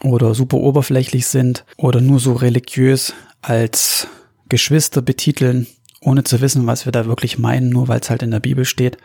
oder 0.02 0.34
super 0.34 0.58
oberflächlich 0.58 1.26
sind 1.26 1.64
oder 1.76 2.00
nur 2.00 2.20
so 2.20 2.32
religiös 2.32 3.14
als 3.42 4.08
Geschwister 4.48 5.02
betiteln, 5.02 5.66
ohne 6.00 6.24
zu 6.24 6.40
wissen, 6.40 6.66
was 6.66 6.84
wir 6.84 6.92
da 6.92 7.06
wirklich 7.06 7.38
meinen, 7.38 7.70
nur 7.70 7.88
weil 7.88 8.00
es 8.00 8.10
halt 8.10 8.22
in 8.22 8.30
der 8.30 8.40
Bibel 8.40 8.64
steht, 8.64 8.98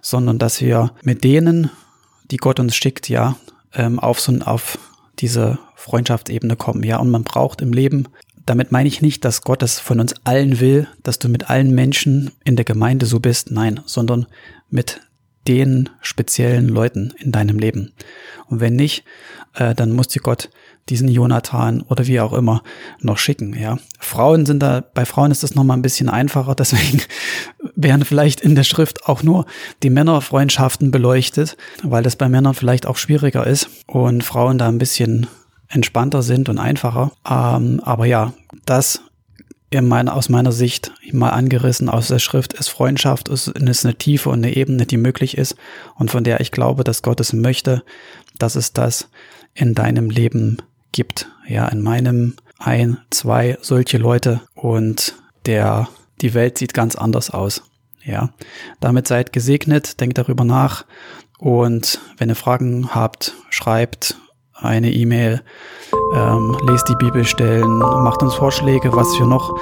sondern 0.00 0.38
dass 0.38 0.60
wir 0.60 0.92
mit 1.02 1.24
denen, 1.24 1.70
die 2.30 2.38
Gott 2.38 2.58
uns 2.58 2.74
schickt, 2.74 3.08
ja, 3.08 3.36
ähm, 3.74 3.98
auf 3.98 4.20
so 4.20 4.32
auf 4.40 4.78
diese 5.18 5.58
Freundschaftsebene 5.76 6.56
kommen, 6.56 6.82
ja. 6.82 6.98
Und 6.98 7.10
man 7.10 7.24
braucht 7.24 7.60
im 7.60 7.72
Leben, 7.72 8.08
damit 8.46 8.72
meine 8.72 8.88
ich 8.88 9.02
nicht, 9.02 9.24
dass 9.24 9.42
Gott 9.42 9.62
es 9.62 9.78
von 9.78 10.00
uns 10.00 10.14
allen 10.24 10.58
will, 10.58 10.88
dass 11.02 11.18
du 11.18 11.28
mit 11.28 11.50
allen 11.50 11.74
Menschen 11.74 12.32
in 12.44 12.56
der 12.56 12.64
Gemeinde 12.64 13.06
so 13.06 13.20
bist, 13.20 13.50
nein, 13.50 13.80
sondern 13.84 14.26
mit 14.70 15.00
den 15.48 15.90
speziellen 16.00 16.68
Leuten 16.68 17.12
in 17.18 17.32
deinem 17.32 17.58
Leben. 17.58 17.92
Und 18.46 18.60
wenn 18.60 18.76
nicht, 18.76 19.04
äh, 19.54 19.74
dann 19.74 19.92
muss 19.92 20.08
dir 20.08 20.22
Gott 20.22 20.50
diesen 20.88 21.08
Jonathan 21.08 21.82
oder 21.82 22.06
wie 22.06 22.20
auch 22.20 22.32
immer 22.32 22.62
noch 23.00 23.18
schicken, 23.18 23.56
ja. 23.58 23.78
Frauen 24.00 24.46
sind 24.46 24.60
da, 24.60 24.80
bei 24.80 25.04
Frauen 25.04 25.30
ist 25.30 25.42
das 25.42 25.54
nochmal 25.54 25.76
ein 25.76 25.82
bisschen 25.82 26.08
einfacher, 26.08 26.54
deswegen 26.58 27.02
werden 27.76 28.04
vielleicht 28.04 28.40
in 28.40 28.54
der 28.54 28.64
Schrift 28.64 29.08
auch 29.08 29.22
nur 29.22 29.46
die 29.82 29.90
Männerfreundschaften 29.90 30.90
beleuchtet, 30.90 31.56
weil 31.82 32.02
das 32.02 32.16
bei 32.16 32.28
Männern 32.28 32.54
vielleicht 32.54 32.86
auch 32.86 32.96
schwieriger 32.96 33.46
ist 33.46 33.68
und 33.86 34.24
Frauen 34.24 34.58
da 34.58 34.68
ein 34.68 34.78
bisschen 34.78 35.28
entspannter 35.68 36.22
sind 36.22 36.48
und 36.48 36.58
einfacher. 36.58 37.12
Ähm, 37.28 37.80
aber 37.84 38.06
ja, 38.06 38.34
das 38.66 39.02
in 39.72 39.88
meiner, 39.88 40.14
aus 40.14 40.28
meiner 40.28 40.52
Sicht 40.52 40.92
mal 41.12 41.30
angerissen 41.30 41.88
aus 41.88 42.08
der 42.08 42.18
Schrift 42.18 42.52
ist 42.52 42.68
Freundschaft, 42.68 43.28
ist, 43.28 43.48
ist 43.48 43.84
eine 43.84 43.94
Tiefe 43.94 44.28
und 44.28 44.44
eine 44.44 44.54
Ebene, 44.54 44.86
die 44.86 44.96
möglich 44.96 45.38
ist 45.38 45.56
und 45.96 46.10
von 46.10 46.24
der 46.24 46.40
ich 46.40 46.52
glaube, 46.52 46.84
dass 46.84 47.02
Gott 47.02 47.20
es 47.20 47.32
möchte, 47.32 47.82
dass 48.38 48.54
es 48.54 48.72
das 48.72 49.08
in 49.54 49.74
deinem 49.74 50.10
Leben 50.10 50.58
gibt. 50.92 51.28
Ja, 51.48 51.68
in 51.68 51.82
meinem 51.82 52.34
ein, 52.58 52.98
zwei 53.10 53.58
solche 53.62 53.98
Leute 53.98 54.42
und 54.54 55.14
der, 55.46 55.88
die 56.20 56.34
Welt 56.34 56.58
sieht 56.58 56.74
ganz 56.74 56.94
anders 56.94 57.30
aus. 57.30 57.62
Ja, 58.04 58.30
damit 58.80 59.08
seid 59.08 59.32
gesegnet, 59.32 60.00
denkt 60.00 60.18
darüber 60.18 60.44
nach 60.44 60.84
und 61.38 61.98
wenn 62.18 62.28
ihr 62.28 62.36
Fragen 62.36 62.94
habt, 62.94 63.34
schreibt 63.48 64.16
eine 64.62 64.90
E-Mail, 64.90 65.40
ähm, 66.14 66.56
lest 66.68 66.88
die 66.88 66.96
Bibelstellen, 66.96 67.78
macht 67.78 68.22
uns 68.22 68.34
Vorschläge, 68.34 68.94
was 68.94 69.06
wir 69.18 69.26
noch, 69.26 69.54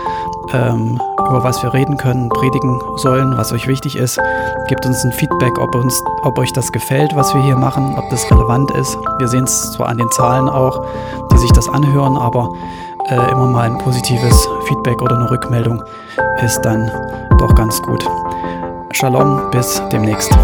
ähm, 0.52 1.00
über 1.18 1.42
was 1.42 1.62
wir 1.62 1.72
reden 1.72 1.96
können, 1.96 2.28
predigen 2.28 2.80
sollen, 2.96 3.36
was 3.36 3.52
euch 3.52 3.66
wichtig 3.66 3.96
ist. 3.96 4.20
Gebt 4.68 4.84
uns 4.86 5.04
ein 5.04 5.12
Feedback, 5.12 5.58
ob, 5.58 5.74
uns, 5.74 6.02
ob 6.22 6.38
euch 6.38 6.52
das 6.52 6.72
gefällt, 6.72 7.14
was 7.14 7.34
wir 7.34 7.42
hier 7.42 7.56
machen, 7.56 7.96
ob 7.96 8.08
das 8.10 8.30
relevant 8.30 8.70
ist. 8.72 8.96
Wir 9.18 9.28
sehen 9.28 9.44
es 9.44 9.72
zwar 9.72 9.88
an 9.88 9.98
den 9.98 10.10
Zahlen 10.10 10.48
auch, 10.48 10.84
die 11.32 11.38
sich 11.38 11.52
das 11.52 11.68
anhören, 11.68 12.16
aber 12.16 12.52
äh, 13.08 13.30
immer 13.30 13.46
mal 13.46 13.66
ein 13.66 13.78
positives 13.78 14.48
Feedback 14.66 15.02
oder 15.02 15.16
eine 15.16 15.30
Rückmeldung 15.30 15.82
ist 16.42 16.60
dann 16.62 16.90
doch 17.38 17.54
ganz 17.54 17.80
gut. 17.82 18.04
Shalom, 18.92 19.50
bis 19.50 19.80
demnächst. 19.92 20.36